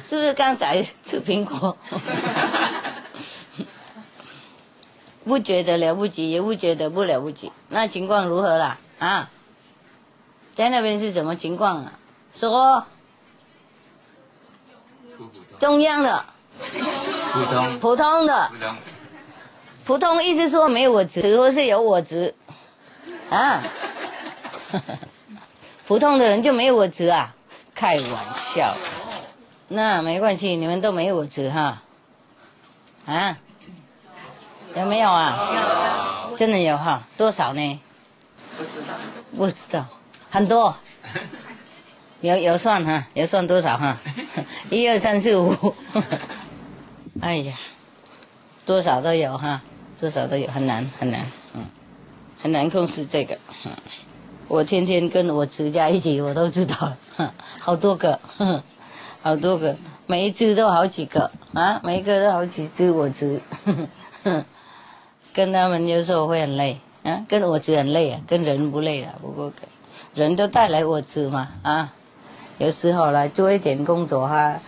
[0.03, 1.77] 是不是刚才吃苹果？
[5.25, 8.77] 不觉得了不起，也不觉得不了不起，那情况如何啦？
[8.99, 9.29] 啊？
[10.55, 11.93] 在那边是什么情况啊？
[12.33, 12.85] 说，
[15.59, 16.25] 中央的。
[17.35, 18.51] 普通普通的，
[19.85, 22.33] 普通意思说没有我值，或是有我值，
[23.29, 23.61] 啊，
[25.85, 27.35] 普通的人就没有我值啊？
[27.75, 28.07] 开玩
[28.55, 28.73] 笑，
[29.67, 31.81] 那没关系，你们都没有我值哈，
[33.05, 33.37] 啊，
[34.75, 36.29] 有没有啊？
[36.37, 37.03] 真的有哈？
[37.17, 37.81] 多少呢？
[38.57, 38.93] 不知道，
[39.35, 39.85] 不知道，
[40.31, 40.73] 很多，
[42.21, 43.07] 有有算哈？
[43.13, 43.97] 有算多少哈？
[44.71, 45.75] 一二三四五。
[47.21, 47.57] 哎呀，
[48.65, 49.61] 多少都有哈，
[49.99, 51.21] 多少都有，很难很难，
[51.53, 51.63] 嗯，
[52.41, 53.37] 很难控制这个。
[54.49, 56.75] 我天天跟我侄家一起，我都知道
[57.17, 58.19] 了，好多个，
[59.21, 59.75] 好多个，
[60.07, 63.39] 每一只都好几个啊，每一个都好几只我侄，
[65.33, 69.51] 跟他们有时候会很累啊，跟我侄很累啊，跟人不累啊，不过
[70.13, 71.93] 人都带来我侄嘛啊，
[72.57, 74.59] 有时候来做一点工作哈。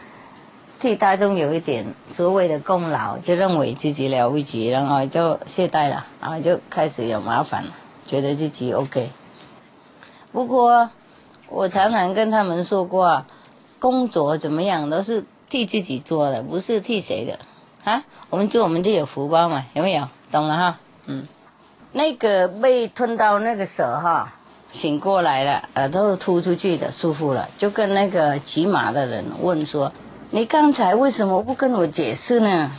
[0.79, 7.69] 替大众有一点所谓的功劳，就认为自己了不起，然后就懈怠了，然后就开始有麻烦了，
[8.05, 9.09] 觉得自己 OK。
[10.31, 10.91] 不过
[11.49, 13.25] 我常常跟他们说过，
[13.79, 17.39] 工作怎么样都是替自己做的，不是替谁的
[17.83, 18.03] 啊。
[18.29, 20.07] 我们做我们就有福报嘛，有没有？
[20.31, 20.77] 懂了哈？
[21.07, 21.27] 嗯。
[21.91, 24.31] 那个被吞到那个蛇哈，
[24.71, 29.91] 醒过来了，耳朵突出去的，舒服了，就跟那个骑马的人问说。
[30.29, 32.71] 你刚才为什么不跟我解释呢？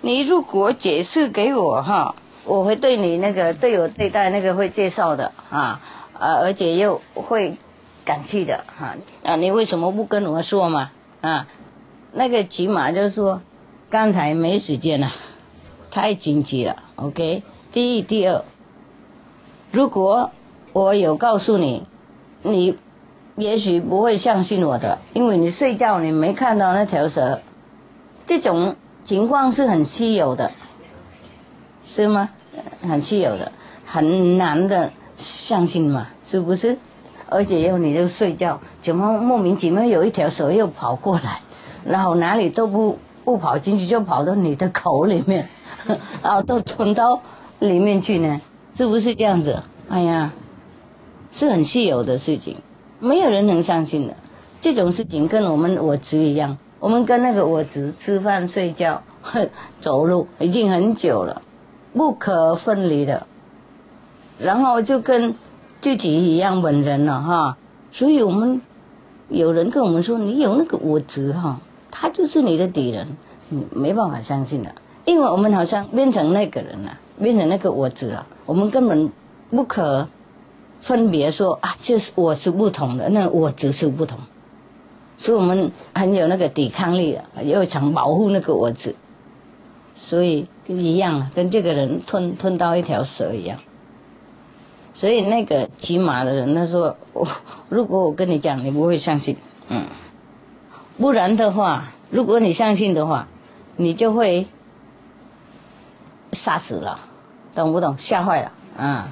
[0.00, 2.14] 你如果解释给我哈，
[2.44, 5.80] 我会对你那个对我对待那个会介绍的啊，
[6.16, 7.56] 啊，而且又会
[8.04, 8.94] 感激的哈。
[9.24, 10.92] 啊，你为什么不跟我说嘛？
[11.20, 11.48] 啊，
[12.12, 13.42] 那个起码就是说，
[13.90, 15.12] 刚才没时间了，
[15.90, 16.76] 太紧急了。
[16.94, 18.44] OK，第一、第二，
[19.72, 20.30] 如果
[20.72, 21.84] 我有告诉你，
[22.42, 22.78] 你
[23.38, 27.40] 也许不会相信我的，因为你睡觉你没看到那条蛇，
[28.26, 28.74] 这种
[29.04, 30.50] 情况是很稀有的，
[31.86, 32.30] 是吗？
[32.82, 33.52] 很稀有的，
[33.86, 36.76] 很难的相信嘛，是不是？
[37.28, 41.40] 而且又你就睡觉，怎么莫名其妙有一条蛇又跑过来，
[41.84, 45.48] 然后哪里都不不跑进去，就跑到你的口里面，
[46.22, 47.20] 然 后都吞到
[47.60, 48.40] 里面去呢？
[48.74, 49.62] 是不是这样子？
[49.88, 50.32] 哎呀，
[51.30, 52.56] 是很稀有的事情，
[53.00, 54.14] 没有人能相信的。
[54.60, 59.02] 这种事情跟我们我侄一样，我们跟那个我侄吃饭、睡觉、
[59.80, 61.42] 走路已经很久了，
[61.92, 63.26] 不可分离的。
[64.38, 65.34] 然后就跟。
[65.80, 67.56] 自己一样本人了哈，
[67.92, 68.60] 所以我们
[69.28, 73.16] 有人跟我们说，你有那个我执哈，他就是你的敌人，
[73.48, 74.74] 你没办法相信的，
[75.04, 79.08] 因为我们好像变成那个人了，变成那个我执了，我们根本
[79.50, 80.08] 不可
[80.80, 84.18] 分别说啊，就是我是不同的，那我只是不同，
[85.16, 88.94] 所以我们很有那个抵抗力的，又想保护那个我执，
[89.94, 93.58] 所以一样了，跟这个人吞吞到一条蛇一样。
[94.94, 97.28] 所以那个骑马的人他说：“我
[97.68, 99.36] 如果我跟你讲，你不会相信，
[99.68, 99.84] 嗯，
[100.98, 103.28] 不然的话，如果你相信的话，
[103.76, 104.48] 你就会
[106.32, 106.98] 杀死了，
[107.54, 107.96] 懂不懂？
[107.96, 109.04] 吓坏了，嗯，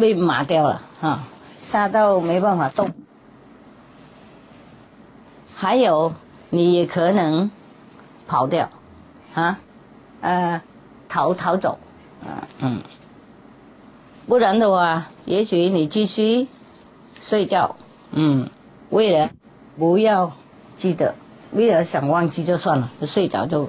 [0.00, 1.24] 被麻掉了，啊，
[1.60, 2.90] 杀到没办法动。
[5.54, 6.12] 还有，
[6.48, 7.50] 你也可能
[8.26, 8.70] 跑掉，
[9.34, 9.58] 啊，
[10.20, 10.62] 呃，
[11.08, 11.78] 逃逃走，
[12.22, 12.80] 啊，嗯。”
[14.26, 16.46] 不然的话，也许你继续
[17.18, 17.74] 睡觉，
[18.12, 18.48] 嗯，
[18.90, 19.30] 为了
[19.76, 20.32] 不要
[20.76, 21.16] 记得，
[21.50, 23.68] 为了想忘记就算了，睡着就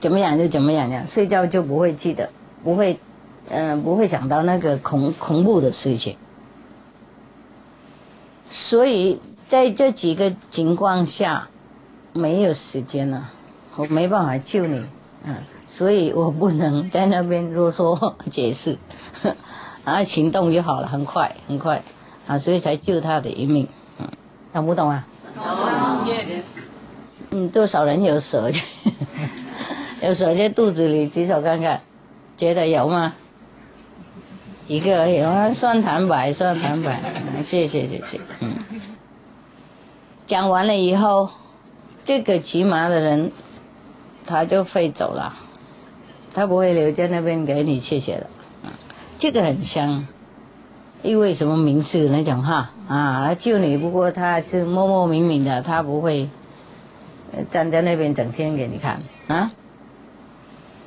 [0.00, 2.28] 怎么样就怎么样样，睡觉就不会记得，
[2.64, 2.98] 不会，
[3.48, 6.16] 嗯，不会想到那个恐恐怖的事情。
[8.48, 11.48] 所以在这几个情况下，
[12.12, 13.30] 没有时间了，
[13.76, 14.84] 我没办法救你，
[15.24, 15.36] 嗯。
[15.68, 18.78] 所以我不能在那边啰嗦解释，
[19.84, 21.82] 啊，行动就好了，很快很快，
[22.28, 23.68] 啊，所以才救他的一命，
[23.98, 24.06] 嗯，
[24.52, 25.04] 懂不懂啊？
[25.34, 25.44] 懂
[26.06, 26.52] ，yes。
[27.30, 28.48] 嗯，多少人有蛇？
[30.00, 31.80] 有蛇在肚子里，举手看看，
[32.36, 33.14] 觉得有吗？
[34.66, 35.50] 一个有啊？
[35.52, 37.00] 算坦白，算坦白，
[37.42, 38.54] 谢谢谢谢，嗯。
[40.26, 41.30] 讲完了以后，
[42.02, 43.30] 这个骑马的人，
[44.26, 45.34] 他就飞走了。
[46.34, 48.26] 他不会留在那边给你谢谢的，
[49.18, 50.06] 这个很香，
[51.02, 56.28] 因为什么名士那种哈啊，救你，不过他是默默明明的，他不会
[57.50, 59.50] 站在那边整天给你看啊，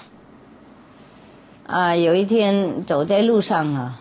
[1.67, 3.99] 啊，有一天走在路上啊，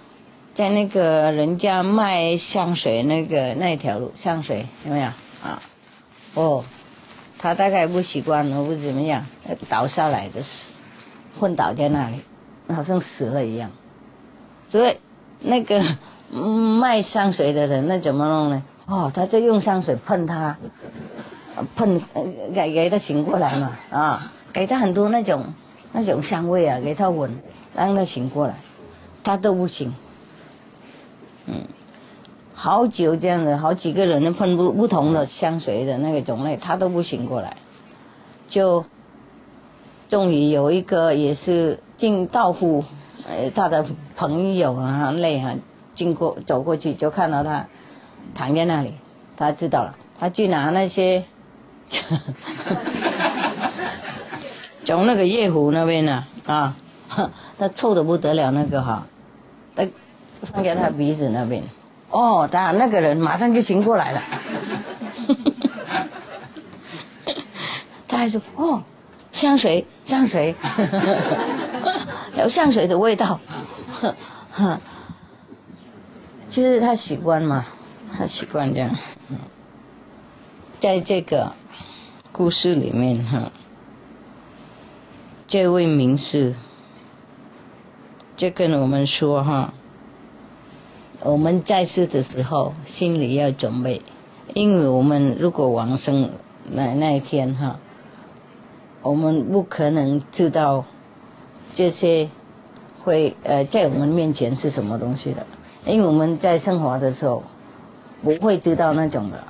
[0.53, 5.05] 在那个人家卖香水那个那条路，香水有没有
[5.41, 5.61] 啊？
[6.33, 6.65] 哦，
[7.39, 9.25] 他大概不习惯，我不怎么样，
[9.69, 10.75] 倒下来的死，
[11.39, 12.17] 昏倒在那里，
[12.75, 13.71] 好像死了一样。
[14.67, 14.97] 所以
[15.43, 15.79] 那个
[16.79, 18.63] 卖香水的人那怎么弄呢？
[18.87, 20.57] 哦，他就用香水喷他，
[21.75, 22.01] 喷
[22.53, 25.45] 给给他醒过来嘛啊，给他很多那种
[25.91, 27.31] 那种香味啊，给他闻。
[27.75, 28.55] 让他醒过来，
[29.23, 29.91] 他都不醒。
[31.47, 31.55] 嗯，
[32.53, 37.57] 好久这样的，好几个人都喷不不同的香水的那个种类，他都不醒过来。
[38.47, 38.85] 就
[40.07, 42.85] 终于有一个也是进道夫，
[43.29, 43.85] 呃，他的
[44.15, 45.55] 朋友啊，累啊，
[45.93, 47.65] 经过走过去就看到他
[48.35, 48.93] 躺在那里，
[49.37, 51.23] 他知道了，他去拿那些
[54.85, 56.75] 从那个夜壶那边呢啊，
[57.57, 59.05] 他臭的不得了那个哈，
[59.75, 59.85] 他
[60.41, 61.63] 放在他鼻子那边，
[62.09, 64.21] 哦，他那个人马上就醒过来了。
[68.07, 68.83] 他还说：“哦，
[69.31, 70.53] 香水，香水，
[72.37, 73.39] 有香水的味道。”
[76.47, 77.65] 其实他习惯嘛，
[78.15, 78.95] 他习惯这样。
[80.79, 81.51] 在这个
[82.31, 83.51] 故事里面哈，
[85.47, 86.53] 这位名士
[88.35, 89.73] 就跟我们说哈，
[91.21, 94.01] 我们在世的时候心里要准备，
[94.53, 96.29] 因为我们如果往生
[96.69, 97.79] 那那一天哈。
[99.01, 100.85] 我们不可能知道
[101.73, 102.29] 这些
[103.03, 105.45] 会呃在我们面前是什么东西的，
[105.85, 107.43] 因为我们在生活的时候
[108.23, 109.43] 不会知道那种的，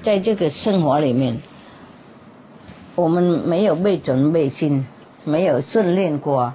[0.00, 1.36] 在这个生活里面，
[2.94, 4.86] 我们没有被准备心，
[5.24, 6.54] 没有训练过，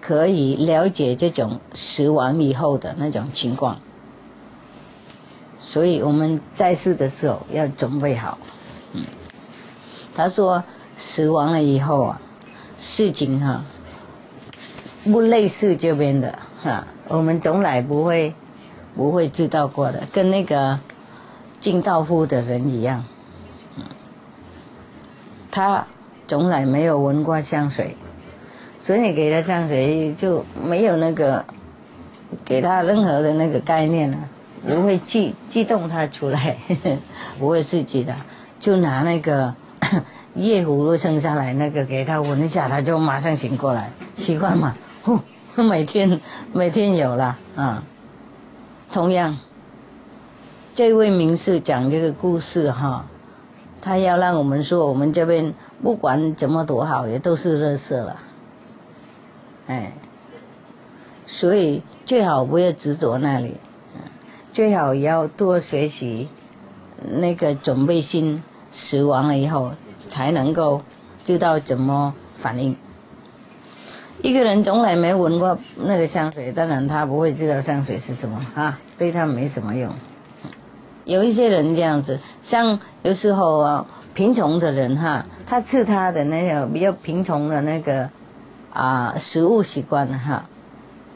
[0.00, 3.78] 可以了解这种死亡以后的那种情况，
[5.58, 8.38] 所以我们在世的时候要准备好。
[8.92, 9.04] 嗯，
[10.14, 10.62] 他说。
[10.94, 12.20] 死亡了以后啊，
[12.76, 13.64] 事情哈，
[15.04, 18.34] 不类似这边的哈，我们从来不会
[18.94, 20.78] 不会知道过的，跟那个
[21.58, 23.04] 进道夫的人一样，
[25.50, 25.86] 他
[26.26, 27.96] 从来没有闻过香水，
[28.80, 31.44] 所以给他香水就没有那个
[32.44, 34.18] 给他任何的那个概念了，
[34.66, 36.56] 不会激激动他出来，
[37.40, 38.14] 不会刺激的，
[38.60, 39.54] 就拿那个。
[40.34, 44.74] 夜葫芦生下来，那个给他闻一下，他就马上醒过来，习惯嘛。
[45.04, 45.20] 呼，
[45.62, 46.20] 每天
[46.52, 47.82] 每天有了啊。
[48.90, 49.36] 同样，
[50.74, 53.06] 这位名士讲这个故事哈，
[53.80, 55.52] 他要让我们说，我们这边
[55.82, 58.16] 不管怎么多好，也都是热色了。
[59.66, 59.92] 哎，
[61.26, 63.56] 所以最好不要执着那里，
[64.52, 66.28] 最好要多学习
[67.02, 69.72] 那个准备心，死亡了以后。
[70.08, 70.82] 才能够
[71.24, 72.76] 知道怎么反应。
[74.22, 79.92] 一个人从来没闻过那个香水，当然他不会知道香水是什么啊，对他没什么用。
[81.04, 83.84] 有一些人这样子，像有时候啊，
[84.14, 88.08] 贫穷的人哈，他吃他的那个比较贫穷的那个
[88.72, 90.44] 啊食物习惯了哈，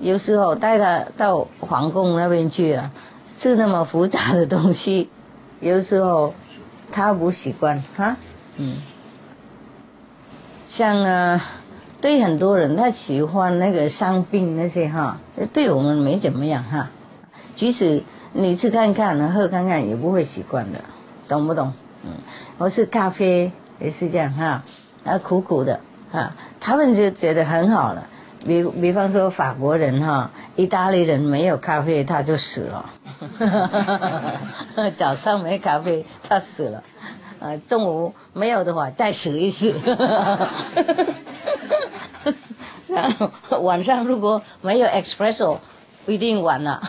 [0.00, 2.90] 有时候带他到皇宫那边去啊，
[3.38, 5.08] 吃那么复杂的东西，
[5.60, 6.34] 有时候
[6.90, 8.16] 他不习惯哈。
[8.56, 8.78] 嗯，
[10.64, 11.40] 像啊，
[12.06, 15.18] 对很多人他喜欢那个伤病那些哈，
[15.52, 16.88] 对我们没怎么样哈。
[17.56, 20.78] 即使你吃看看、喝看看，也不会习惯的，
[21.26, 21.72] 懂不懂？
[22.04, 22.12] 嗯，
[22.60, 23.50] 或是咖啡
[23.80, 24.62] 也是这样哈，
[25.04, 25.80] 啊苦苦的
[26.12, 26.30] 哈，
[26.60, 28.06] 他们就觉得很好了。
[28.46, 32.88] 比比方说法国人哈，意大利人没有咖啡他就死了，
[34.94, 36.84] 早上没咖啡他死了。
[37.40, 39.74] 呃，中午没有的话，再死一次。
[43.62, 45.59] 晚上如果没有 espresso，
[46.05, 46.81] 不一定完了，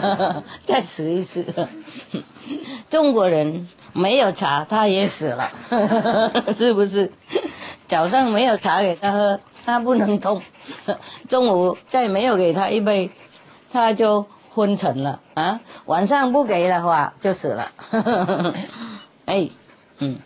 [0.64, 1.44] 再试一试。
[2.88, 5.50] 中国人没有茶，他也死了，
[6.54, 7.10] 是不是？
[7.86, 10.40] 早上没有茶给他喝，他不能动；
[11.28, 13.10] 中午再没有给他一杯，
[13.70, 15.60] 他就昏沉了啊！
[15.86, 17.72] 晚上不给的话，就死了。
[19.26, 19.48] 哎。
[19.98, 20.18] 嗯，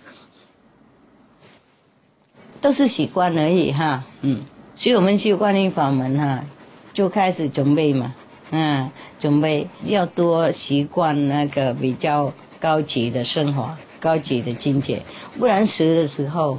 [2.62, 4.43] 都是习惯而已哈，嗯，
[4.77, 6.44] 所以我们修观音法门哈，
[6.93, 8.15] 就开始准备嘛，
[8.51, 15.03] 嗯，准备要多习惯那个比较高级的生活、高级的境界，
[15.39, 16.59] 不然死的时候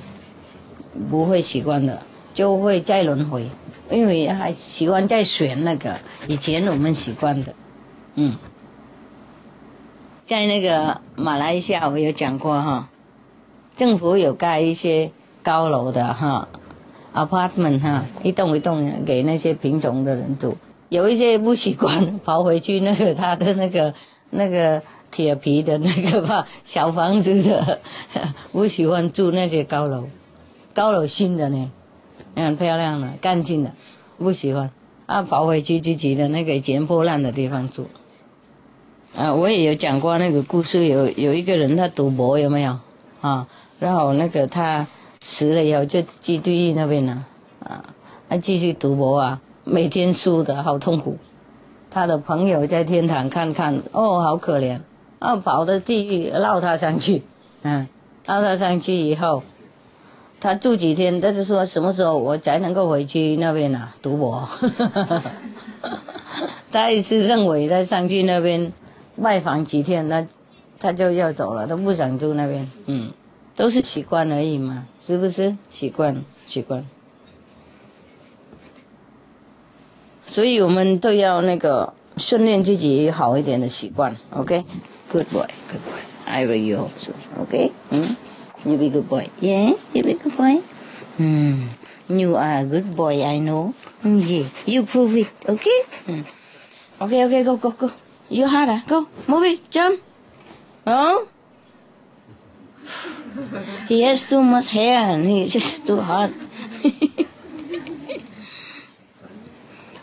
[1.11, 2.01] 不会习惯的，
[2.33, 3.47] 就会再轮回，
[3.91, 7.53] 因为还习惯在选那个以前我们习惯的，
[8.15, 8.35] 嗯，
[10.25, 12.89] 在那个马来西亚我有讲过哈。
[13.75, 15.11] 政府有盖一些
[15.43, 16.47] 高楼的哈
[17.17, 20.55] ，apartment 哈，一栋一栋给那些贫穷的人住。
[20.89, 23.93] 有一些不习惯，跑回去那个他的那个
[24.29, 24.81] 那个
[25.11, 27.79] 铁皮的那个吧 小房子的，
[28.53, 30.05] 不喜欢住那些高楼。
[30.73, 31.71] 高楼新的呢，
[32.35, 33.73] 很漂亮的，干净的，
[34.17, 34.69] 不喜欢。
[35.07, 37.87] 啊，跑回去自己的那个捡破烂的地方住。
[39.15, 42.77] 啊，我也有讲过那个故事，有有一个人他赌博有没有？
[43.21, 43.47] 啊。
[43.79, 44.87] 然后那个他
[45.21, 47.25] 死了以后就去地狱那边了
[47.63, 47.83] 啊，
[48.29, 51.17] 他继续赌博啊，每天输的好痛苦。
[51.89, 54.81] 他的朋友在天堂看看，哦，好可怜，
[55.19, 57.23] 啊，跑到地狱绕他上去，
[57.63, 57.87] 嗯，
[58.25, 59.41] 绕他上去以后，
[60.39, 64.47] 他住几天，他就说什么时候我才能够回去那边啊赌博？
[66.71, 68.71] 他也是认为他上去那边
[69.21, 70.25] 拜访几天，他
[70.77, 73.11] 他就要走了，他不想住那边，嗯，
[73.57, 75.57] 都是习惯而已嘛，是不是？
[75.69, 76.85] 习惯，习惯。
[80.27, 87.71] 所以我们都要那个训练自己好一点的习惯，OK？Good boy，Good boy，I will you also，OK？
[87.89, 88.15] 嗯
[88.65, 90.61] ，You be good boy，Yeah，You be good boy。
[91.17, 91.69] 嗯
[92.07, 93.71] ，You are a good boy，I know。
[94.03, 95.69] 嗯，Yeah，You prove it，OK？
[96.07, 96.25] 嗯
[96.99, 99.99] ，OK，OK，Go，Go，Go，You harder，Go，Move it，Jump。
[100.85, 101.27] Oh。
[103.87, 106.31] He has too much hair and he just too hard.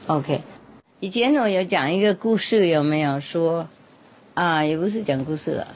[0.06, 0.42] OK，
[1.01, 3.68] 以前我有讲一个故事，有没有说
[4.34, 4.62] 啊？
[4.64, 5.66] 也不是讲故事了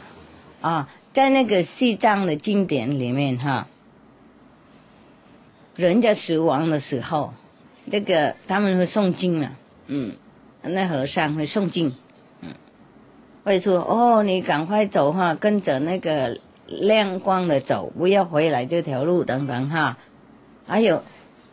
[0.61, 3.67] 啊，在那个西藏的经典里面哈，
[5.77, 7.33] 人家死亡的时候，
[7.87, 9.53] 那个他们会诵经啊，
[9.87, 10.13] 嗯，
[10.63, 11.95] 那和尚会诵经，
[12.43, 12.51] 嗯，
[13.45, 16.39] 会说哦，你赶快走哈，跟着那个
[16.69, 19.97] 亮光的走，不要回来这条路等等哈，
[20.67, 21.03] 还有，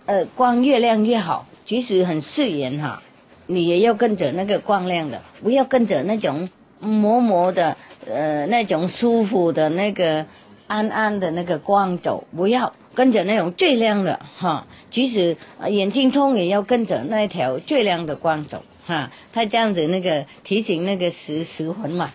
[0.05, 1.47] 呃，光越亮越好。
[1.63, 3.01] 即使很刺眼哈，
[3.47, 6.47] 你也要跟着那个光亮的，不要跟着那种
[6.79, 7.75] 模模的，
[8.05, 10.25] 呃，那种舒服的那个
[10.67, 14.67] 暗暗的那个光走，不要跟着那种最亮的哈。
[14.91, 15.37] 即使
[15.67, 19.11] 眼睛痛，也要跟着那条最亮的光走哈。
[19.33, 22.11] 他这样子那个提醒那个十十魂嘛，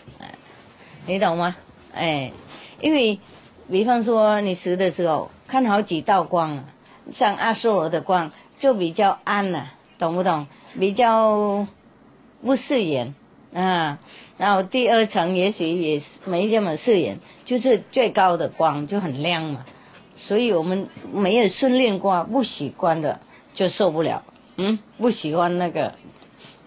[1.07, 1.57] 你懂吗？
[1.93, 2.31] 哎，
[2.81, 3.19] 因为
[3.71, 6.65] 比方说你死的时候看好几道光啊，
[7.13, 8.31] 像阿修罗的光。
[8.61, 10.47] 就比较暗了，懂不懂？
[10.79, 11.67] 比较
[12.45, 13.15] 不刺眼
[13.55, 13.99] 啊。
[14.37, 19.65] 然后第二层也许也是没这么刺眼，就是最高的光就很亮嘛。
[20.15, 23.19] 所以我们没有训练过、不习惯的
[23.55, 24.23] 就受不了。
[24.59, 25.95] 嗯，不喜欢那个，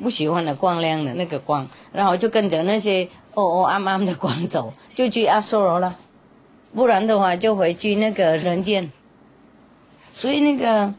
[0.02, 5.96] 不喜欢的光亮的那个光，然后就跟着那些哦哦暗暗的光走，就去阿修罗了。
[6.74, 8.92] 不然的话就回去那个人间。
[10.12, 10.94] 所以那个。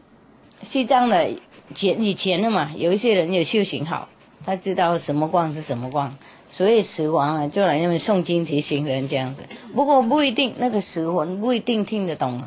[0.63, 1.29] 西藏的
[1.75, 4.09] 前以前的嘛，有一些人有修行好，
[4.47, 6.17] 他知道什么光是什么光，
[6.49, 9.43] 所以死亡了就来那边诵经提醒人这样子。
[9.75, 12.41] 不过不一定，那个死魂不一定听得懂，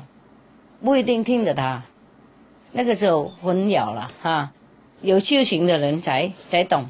[0.84, 1.84] 不一定听得他。
[2.72, 4.52] 那个时候魂了了哈，
[5.04, 6.90] 有修行的人才才懂。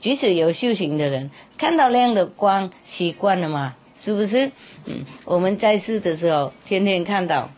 [0.00, 4.50] 即使有修行的人看到亮的光习惯了嘛，是不是？
[4.86, 7.50] 嗯，我们在世的时候天天看到。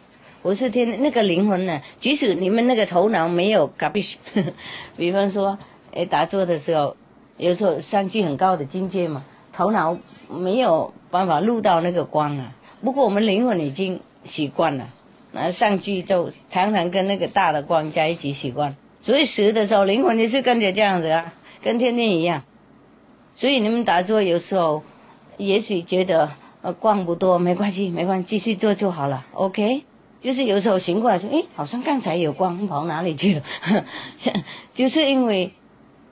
[0.42, 1.80] 我是天那个灵魂呢？
[2.00, 4.04] 即使你们那个头脑没有搞比，
[4.98, 5.56] 比方说，
[5.94, 6.96] 哎，打坐的时候，
[7.36, 9.96] 有时候上去很高的境界嘛，头脑
[10.28, 12.52] 没有办法录到那个光啊。
[12.82, 14.88] 不过我们灵魂已经习惯了，
[15.30, 18.74] 那上去就常常跟那个大的光在一起习惯。
[19.00, 21.32] 所以死的时候，灵魂也是跟着这样子啊，
[21.62, 22.42] 跟天天一样。
[23.36, 24.82] 所以你们打坐有时候，
[25.46, 26.30] 也许觉得
[26.62, 29.84] 呃光不多，没关系，没关系，继续做就好了，OK。
[30.20, 33.42] 就是有时候醒过来说，哎，好像刚才有光跑哪里去了？
[34.72, 35.52] 就是因为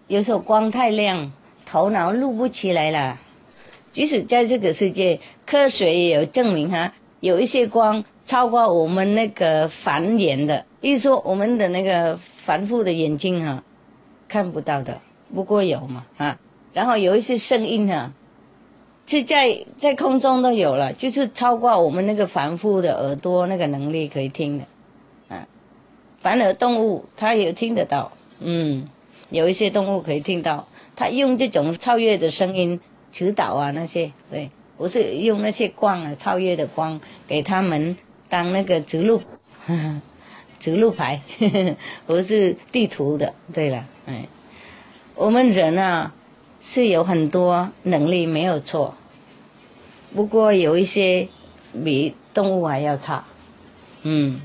[0.08, 1.32] 有时候光太亮，
[1.64, 3.20] 头脑录不起来了。
[3.92, 13.62] 即使在这个世界，科学也有证明哈，有一些光超过我们那个凡眼的，意思说我们的那个凡复的眼睛哈
[14.26, 15.00] 看不到的，
[15.32, 16.36] 不过有嘛啊。
[16.72, 18.12] 然后有一些声音哈。
[19.10, 24.64] 是在在空中都有了，就是超过我们那个凡夫的耳朵那个能力可以听的，
[25.34, 25.48] 啊，
[26.20, 28.88] 反而动物它也听得到，嗯，
[29.30, 32.78] 有一些动物可以听到，它用这种超越的声音
[33.10, 37.96] 指导啊那些，对，我是用那些光啊超越的光给他们
[38.28, 39.20] 当那个指路，
[40.60, 41.20] 指路牌，
[42.06, 44.28] 我是地图的，对了，哎，
[45.16, 46.14] 我们人啊
[46.60, 48.94] 是有很多能力没有错。
[50.14, 51.28] 不过有一些
[51.84, 53.24] 比动物还要差，
[54.02, 54.40] 嗯，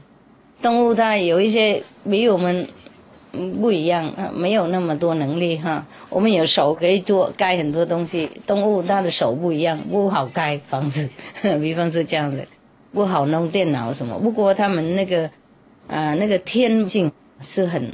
[0.62, 2.68] 动物它有一些比我们
[3.60, 5.86] 不一样，没有那么多能力哈。
[6.10, 11.10] 我们有手可以做盖很多东西，动物它的手不一样，不好盖房子，
[11.62, 12.48] 比方说这样子，
[12.94, 14.20] 不好弄电脑什么。
[14.20, 15.30] 不过他们那个
[15.88, 17.12] 啊那个天性
[17.42, 17.92] 是很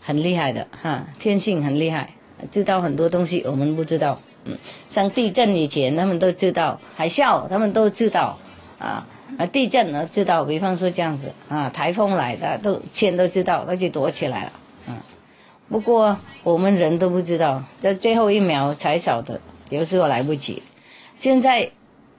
[0.00, 2.14] 很厉害的哈，天性很厉害，
[2.50, 4.20] 知道很多东西我们不知道。
[4.44, 4.58] 嗯，
[4.88, 8.38] 像地震以前，他们都知道；海啸，他们都知道。
[8.78, 9.06] 啊，
[9.38, 14.52] 啊，地震呢知道，比方说这样子啊，台风来的都天都知道，那就躲起来了。
[14.88, 14.96] 嗯，
[15.68, 19.40] 不过我们人都不知道，在最后一秒才晓得，
[19.70, 20.62] 有时候来不及。
[21.16, 21.70] 现在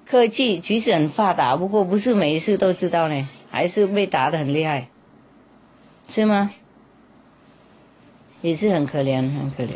[0.06, 4.88] 科技其实很发达，不过不是每一次都知道呢，还是被打得很厉害，
[6.08, 6.52] 是吗？
[8.42, 9.76] 也是很可怜，很可怜，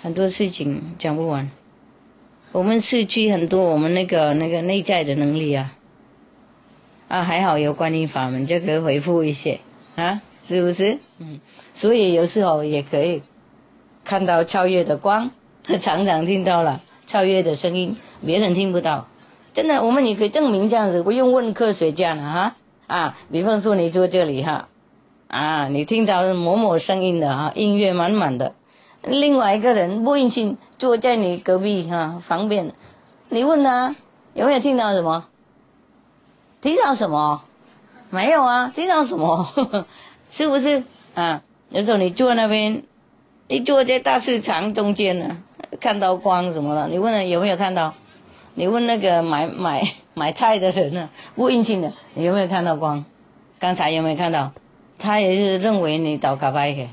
[0.00, 1.50] 很多事情讲不完。
[2.52, 5.72] 我们失去很多我们那个那个内在的能力啊，
[7.08, 9.60] 啊还好有观音法门就可以回复一些
[9.96, 10.98] 啊，是不是？
[11.18, 11.40] 嗯，
[11.74, 13.22] 所以有时候也可以
[14.04, 15.30] 看到超越的光，
[15.80, 19.08] 常常听到了超越的声音，别人听不到。
[19.52, 22.56] 真的，我们也可以证明这样子，不用问科学家了哈
[22.86, 23.18] 啊。
[23.32, 24.68] 比方说你坐这里哈，
[25.26, 28.54] 啊，你听到某某声音的啊，音乐满满的。
[29.02, 32.72] 另外一个人不运气坐在你隔壁哈旁边，
[33.28, 33.94] 你问他
[34.34, 35.26] 有没有听到什么？
[36.60, 37.42] 听到什么？
[38.10, 39.86] 没有啊，听到什么？
[40.30, 40.82] 是不是
[41.14, 41.42] 啊？
[41.70, 42.82] 有时候你坐那边，
[43.48, 45.42] 你坐在大市场中间呢，
[45.80, 46.88] 看到光什么了？
[46.88, 47.94] 你问他有没有看到？
[48.54, 49.82] 你问那个买买
[50.14, 53.04] 买菜的人呢，不运气的，你有没有看到光？
[53.60, 54.52] 刚才有没有看到？
[54.98, 56.88] 他也是认为你倒卡拜去。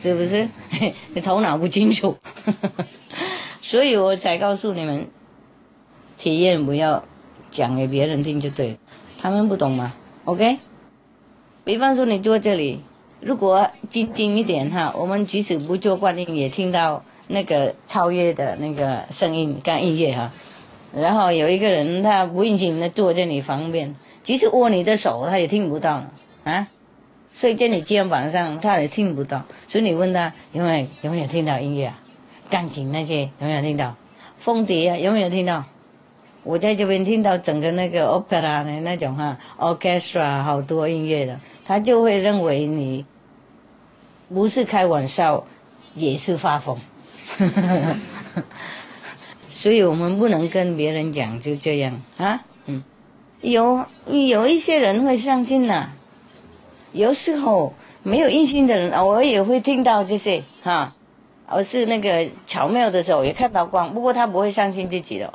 [0.00, 0.48] 是不是？
[1.14, 2.16] 你头脑不清楚，
[3.60, 5.08] 所以我才告诉你们，
[6.16, 7.04] 体验不要
[7.50, 8.76] 讲给别人听就对了，
[9.20, 9.92] 他们不懂嘛。
[10.24, 10.58] OK，
[11.64, 12.80] 比方说你坐这里，
[13.20, 20.32] 如果静静一点哈，我们即使不做观音，也听到那个超越的那个声音跟音乐哈。
[20.94, 26.04] 然后有一个人他不运气，那坐在你旁边，即使握你的手，他也听不到
[26.44, 26.68] 啊。
[27.32, 29.44] 睡在你肩膀上，他也听不到。
[29.68, 31.98] 所以你问他有没有有没有听到音乐啊？
[32.50, 33.94] 钢琴那些有没有听到？
[34.38, 35.64] 风笛啊有没有听到？
[36.42, 43.04] 我在这边听到整个那个 opera 的那种哈，orchestra 好多音乐的，他就会认为你
[44.30, 45.44] 不是开玩笑，
[45.94, 46.78] 也是发疯。
[49.50, 52.82] 所以我们不能跟别人讲就这样啊，嗯，
[53.42, 55.92] 有有一些人会相信呐。
[56.92, 57.72] 有时候
[58.02, 60.94] 没有印心的人，偶尔也会听到这些哈。
[61.48, 65.32] 我是那个巧妙的时候也看到光，不过他不会相信自己的，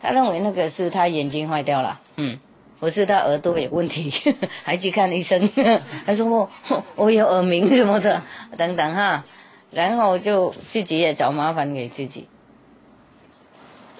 [0.00, 2.38] 他认为那个是他眼睛坏掉了，嗯，
[2.78, 4.12] 不是他耳朵有问题，
[4.62, 5.50] 还去看医生，
[6.06, 6.48] 他说我
[6.94, 8.22] 我有耳鸣什么的
[8.56, 9.24] 等等哈，
[9.72, 12.28] 然后就自己也找麻烦给自己。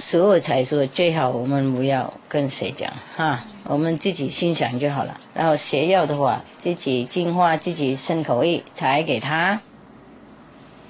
[0.00, 5.20] 所以才说最好我们不要跟谁讲哈，我们自己心想就好了。
[5.35, 9.61] 然后邪药的话，自己净化自己身口意，才给他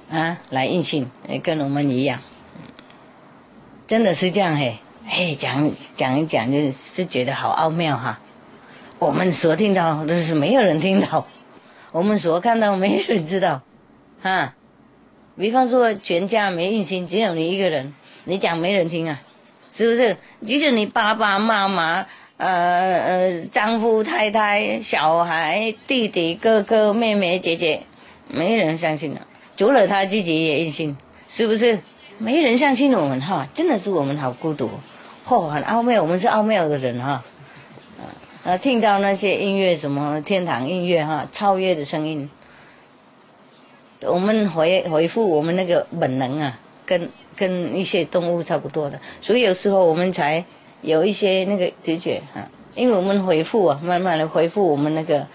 [0.09, 1.11] 啊来印信，
[1.43, 2.21] 跟我们一样。
[3.89, 8.21] 真的是这样嘿，嘿讲讲一讲就是觉得好奥妙哈。
[9.01, 11.27] 我们所听到都是没有人听到，
[11.91, 13.63] 我们所看到没人知道，
[14.23, 14.55] 哈。
[15.37, 17.93] 比方说全家没印信，只有你一个人。
[18.25, 19.21] 你讲没人听啊，
[19.73, 20.17] 是不是？
[20.45, 22.07] 即使你爸爸妈妈、
[22.39, 27.82] 呃呃丈夫、太太、小孩、弟弟、哥哥、妹妹、姐姐，
[28.28, 29.20] 没人相信了，
[29.56, 30.97] 除了他自己也信，
[31.28, 31.78] 是不是？
[32.19, 34.70] 没人相信我们哈，真的是我们好孤独，
[35.27, 37.23] 嚯，很奥妙，我们是奥妙的人哈。
[38.44, 42.31] 啊，听到那些音乐，什么天堂音乐哈，超越的声音，
[44.02, 47.10] 我们回回复我们那个本能啊，跟。
[47.39, 50.44] 跟一些动物差不多的，所以有时候我们才
[50.83, 55.27] 有一些那个直觉哈，因为我们回复啊，慢慢的回复我们那个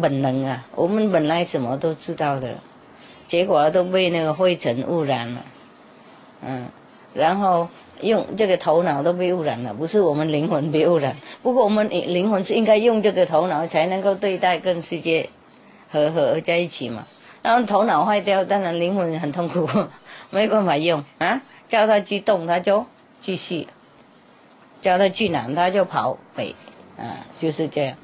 [0.00, 2.54] 本能啊，我们本来什么都知道的，
[3.26, 5.44] 结果都被那个灰尘污染了，
[6.42, 6.66] 嗯，
[7.14, 7.68] 然后
[8.00, 15.28] 用这个头脑都被污染了，不是我们灵魂被污染，不过我们灵魂是应该用这个头脑才能够对待跟世界
[15.90, 17.06] 和和在一起嘛。
[17.40, 19.66] 然后头脑坏掉，当然灵魂很痛苦，
[20.30, 21.40] 没办法用啊！
[21.68, 22.84] 叫他去动，他就
[23.20, 23.66] 继续；
[24.80, 26.54] 叫他去南，他就跑北，
[26.96, 27.96] 啊，就是这样。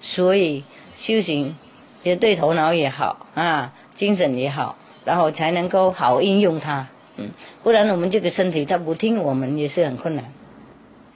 [0.00, 0.64] 所以
[0.96, 1.56] 修行
[2.02, 6.86] 也对头脑也好啊，精神也好，然后才能够好应用它。
[7.16, 7.30] 嗯，
[7.62, 10.24] 不然我们这个身体他不听我们也是很困难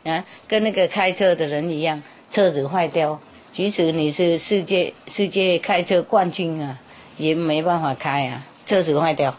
[0.05, 0.25] 啊。
[0.49, 3.21] 跟那个开车的人一样，车子坏掉，
[3.53, 6.79] 即使你是世界世界开车冠军啊。
[7.17, 9.37] 也没办法开啊，车子坏掉，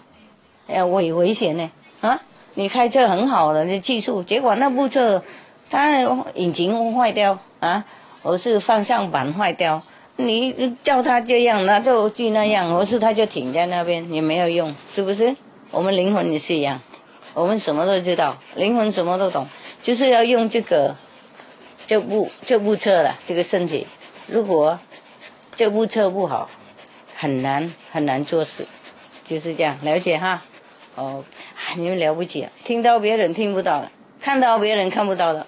[0.68, 2.22] 哎呀，危危险呢啊！
[2.53, 5.23] 你开车很好的那技术，结果那部车
[5.72, 6.03] 他
[6.35, 7.85] 引擎坏掉啊，
[8.22, 9.81] 或是方向盘坏掉，
[10.18, 15.34] 你叫他这样，那就去那样，或是他就停在那边也没有用，是不是？
[15.72, 16.81] 我们灵魂也是一样，
[17.34, 19.48] 我们什么都知道，灵魂什么都懂，
[19.81, 20.98] 就是要用这个
[21.88, 23.88] 这部这部车了，这个身体，
[24.27, 24.77] 如果
[25.56, 26.49] 这部车不好，
[27.15, 28.68] 很难很难做事，
[29.23, 30.41] 就是这样，了解哈。
[30.95, 31.23] 哦，
[31.77, 33.89] 你们了不起，听到别人听不到的，
[34.19, 35.48] 看到别人看不到的，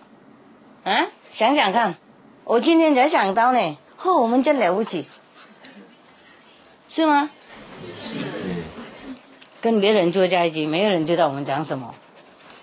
[0.84, 1.95] 啊，想想看，
[2.43, 5.07] 我今天才想到呢，呵，我们真了不起，
[6.89, 7.30] 是吗？
[9.61, 11.95] 跟别人坐在一起，没有人知道我们讲什么，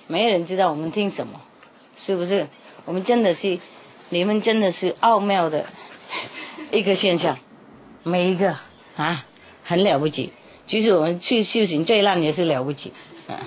[0.06, 1.40] 没有人知道我们听什么，
[1.96, 2.46] 是不是？
[2.84, 3.58] 我们真的是，
[4.10, 5.64] 你们真的是奥妙的
[6.70, 7.38] 一个现象，
[8.02, 8.56] 每一个
[8.96, 9.24] 啊，
[9.64, 10.32] 很了不起。
[10.66, 12.92] 其实我们去修行最烂也是了不起，
[13.28, 13.40] 啊，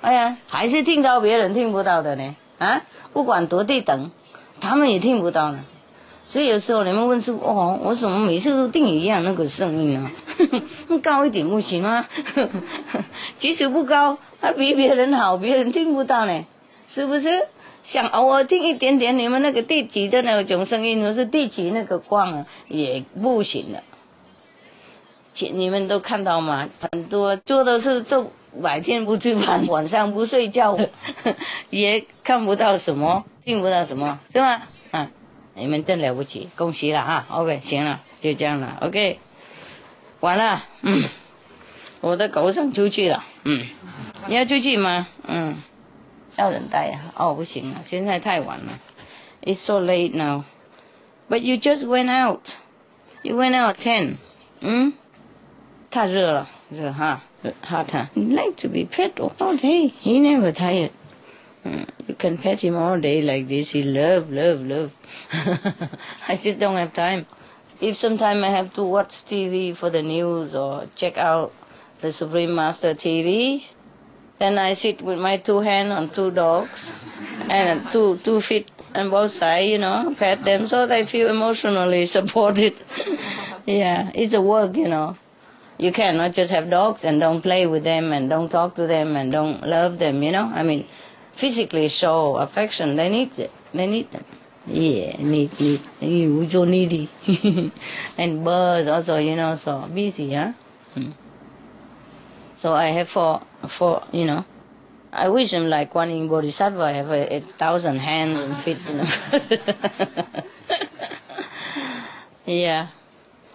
[0.00, 2.82] 哎呀，还是听到别人听不到的呢，啊，
[3.14, 4.10] 不管多低等，
[4.60, 5.64] 他们也听不到呢。
[6.26, 10.10] 所以有时候你们问师傅，哦，我怎么每次都定一样那个声音呢？
[11.02, 12.04] 高一点不行吗？
[13.38, 16.44] 即使不高，还比别人好，别人听不到呢，
[16.88, 17.48] 是不是？
[17.82, 23.82] 想偶尔听一点点你们那个地级的那种声音，或是地级那个光啊，也不行了。
[25.32, 26.68] 请你们都看到吗？
[26.92, 28.30] 很多做的是做
[28.62, 30.78] 白天不吃饭，晚上不睡觉，
[31.70, 34.62] 也看不到什么，听不到什么，是吧？
[34.90, 35.10] 啊，
[35.54, 38.78] 你们真了不起，恭喜了啊！OK，行了，就这样了。
[38.80, 39.18] OK，
[40.20, 41.04] 完了，嗯，
[42.00, 43.66] 我的狗想出去了，嗯，
[44.26, 45.06] 你要出去吗？
[45.26, 45.56] 嗯。
[46.36, 47.12] 要人带呀？
[47.16, 48.78] 哦，不行了，现在太晚了。
[49.42, 50.44] It's so late now.
[51.28, 52.52] But you just went out.
[53.22, 54.14] You went out ten.
[54.60, 54.94] 嗯，
[55.90, 57.22] 太热了，热哈
[57.64, 57.90] ，hot.
[58.14, 59.88] He like to be pet all day.
[59.88, 60.92] He never tired.
[61.64, 63.70] Mm, you can pet him all day like this.
[63.70, 64.96] He love, love, love.
[66.28, 67.26] I just don't have time.
[67.80, 71.52] If sometime I have to watch TV for the news or check out
[72.00, 73.64] the Supreme Master TV,
[74.38, 76.92] then I sit with my two hands on two dogs
[77.50, 82.06] and two two feet on both sides, you know, pet them so they feel emotionally
[82.16, 82.74] supported.
[83.66, 85.16] yeah, it's a work, you know.
[85.80, 89.16] You cannot just have dogs and don't play with them and don't talk to them
[89.16, 90.52] and don't love them, you know.
[90.52, 90.86] I mean,
[91.32, 92.96] physically show affection.
[92.96, 93.50] They need it.
[93.72, 94.24] They need them.
[94.66, 95.80] Yeah, need need.
[96.02, 97.08] You so needy.
[98.18, 100.52] and birds also, you know, so busy, huh?
[100.92, 101.12] Hmm.
[102.56, 104.44] So I have four, four, you know.
[105.14, 108.76] I wish I'm like one in Bodhisattva, I have a, a thousand hands and feet,
[108.86, 109.08] you know.
[112.44, 112.88] yeah.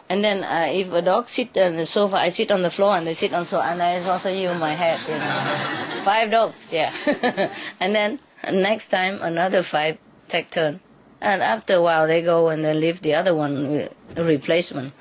[0.08, 2.96] And then uh, if a dog sit on the sofa, I sit on the floor
[2.96, 6.02] and they sit on the sofa, and I also use my head, you know.
[6.04, 6.94] five dogs, yeah.
[7.80, 8.20] and then
[8.52, 10.80] next time another five take turn.
[11.22, 14.94] And after a while they go and they leave the other one replacement.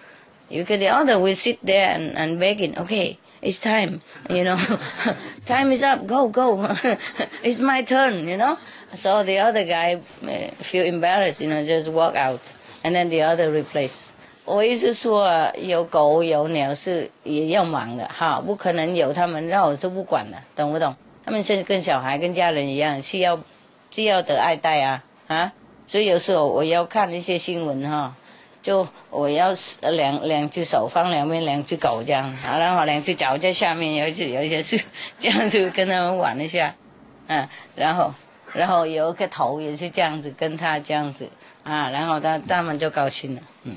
[0.48, 4.00] You can the other will sit there and, and begging, okay, it's time,
[4.30, 4.56] you know,
[5.46, 6.64] time is up, go, go,
[7.42, 8.58] it's my turn, you know.
[8.94, 12.52] So the other guy uh, feel embarrassed, you know, just walk out,
[12.82, 14.13] and then the other replace.
[14.44, 20.96] 我意思说，有狗有鸟是也要忙的哈，不可能有他们那我就不管了，懂不懂？
[21.24, 23.40] 他们是跟小孩、跟家人一样，需要
[23.90, 25.52] 需要得爱戴啊啊！
[25.86, 28.16] 所以有时候我要看一些新闻哈。
[28.60, 29.48] 就我要
[29.82, 34.82] 两两只手放两边，两只狗这样，然后两只脚在下面，有一只有一些是
[35.18, 36.74] 这样子跟他们玩一下，
[37.26, 37.46] 嗯，
[37.76, 38.14] 然后
[38.54, 41.28] 然后有一个头也是这样子跟他这样子
[41.62, 43.76] 啊，然后他他们就高兴了，嗯。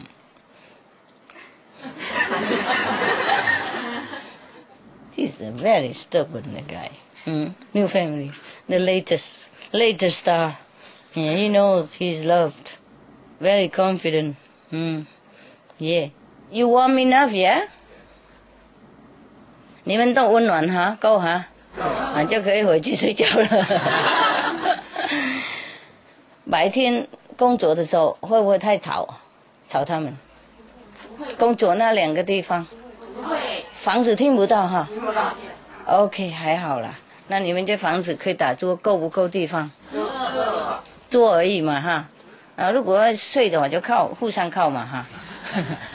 [5.15, 6.91] He's a very stubborn guy.
[7.27, 7.55] Mm.
[7.75, 8.33] New family,
[8.69, 10.59] the latest, latest star.
[11.15, 12.73] Yeah, he knows he's loved.
[13.41, 14.37] Very confident.
[14.73, 15.07] Mm.
[15.79, 16.09] Yeah.
[16.51, 17.69] You warm enough, yeah?
[19.85, 21.47] 你们都温暖哈，够哈，
[21.79, 24.83] 啊就可以回去睡觉了。
[26.51, 29.09] 白天工作的时候会不会太吵？
[29.69, 30.17] 吵他们？
[31.38, 32.68] 工作那两个地方，
[33.74, 34.88] 房子听不到哈。
[35.86, 36.96] OK，还好啦。
[37.28, 39.72] 那你们这房子可以打坐够不够地方？
[41.10, 42.06] 坐而已嘛哈。
[42.56, 45.06] 啊，如果要睡的话，就靠互相靠嘛哈。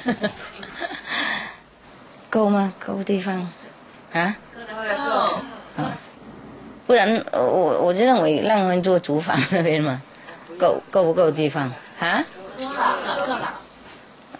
[2.30, 2.72] 够吗？
[2.78, 3.50] 够地方？
[4.12, 4.36] 啊？
[4.54, 5.82] 够。
[5.82, 5.92] 啊，
[6.86, 10.00] 不然我我就认为让他们做厨房那边嘛，
[10.58, 11.72] 够够不够地方？
[11.98, 12.24] 啊？
[12.58, 13.60] 够了，够了。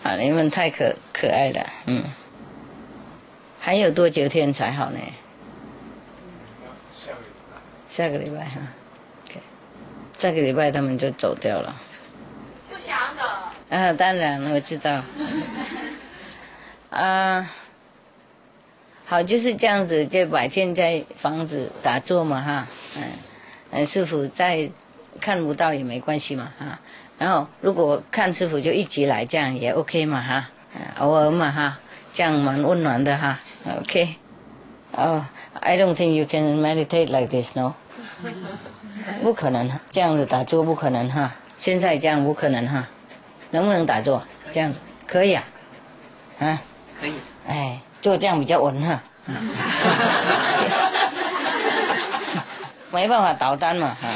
[0.03, 2.03] 啊，你们太可可爱了，嗯。
[3.61, 4.99] 还有多久天才好呢？
[7.89, 8.61] 下个礼拜哈。
[9.25, 9.41] OK，
[10.19, 11.77] 下个礼拜他们就走掉了。
[12.69, 13.23] 不想走
[13.69, 15.03] 啊，当然我知道。
[16.91, 17.49] 啊，
[19.05, 22.67] 好，就是这样子，就白天在房子打坐嘛，哈，
[22.97, 23.03] 嗯，
[23.71, 24.69] 嗯，师傅在
[25.21, 26.81] 看不到也没关系嘛哈。
[27.23, 30.35] 然后如果看师傅就一起来，这样也 OK 嘛哈，
[30.75, 31.79] 啊偶尔嘛哈，
[32.13, 33.39] 这样蛮温暖的哈。
[33.79, 34.17] OK，
[34.91, 35.25] 哦、
[35.61, 37.75] i don't think you can meditate like this, no，
[39.23, 41.31] 不可能，这样子打坐不可能哈。
[41.59, 42.89] 现在这样不可能哈，
[43.53, 44.21] 能不能打坐？
[44.51, 45.45] 这样子可以啊，
[46.41, 46.61] 啊，
[47.01, 47.13] 可以。
[47.47, 49.01] 哎，做这样比较稳哈。
[52.91, 54.09] 没办法倒单嘛，哈，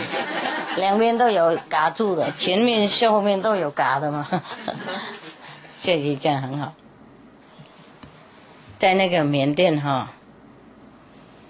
[0.76, 4.26] 两边都有嘎住的，前面后面都有嘎的嘛，
[5.80, 6.74] 这就这样很好。
[8.78, 10.10] 在那个缅甸哈，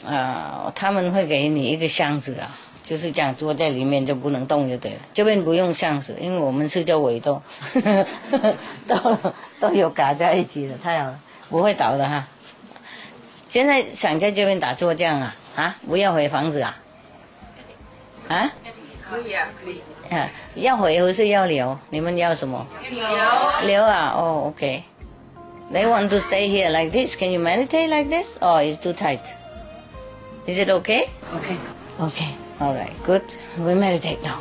[0.06, 4.98] 啊、他们会给你一个箱子啊，就是这样坐在里面就不能动就对了。
[5.12, 7.42] 这边不用箱子，因为我们是叫围兜，
[8.86, 9.18] 都
[9.58, 11.18] 都有嘎在一起的，太好了，
[11.50, 12.28] 不会倒的哈。
[13.48, 16.78] 现在想在这边打坐这样啊啊，不要回房子啊
[18.28, 18.52] 啊
[19.08, 19.82] 可以啊，可以。
[20.10, 21.78] 啊，要回还是要留？
[21.90, 22.66] 你们要什么？
[22.90, 23.66] 有。
[23.66, 24.82] 留啊，哦，OK。
[25.72, 27.16] They want to stay here like this.
[27.16, 28.36] Can you meditate like this?
[28.40, 29.20] Oh, it's too tight.
[30.46, 31.08] Is it okay?
[31.34, 31.56] OK。
[32.00, 32.34] Okay.
[32.60, 32.92] All right.
[33.04, 33.24] Good.
[33.58, 34.38] We meditate now.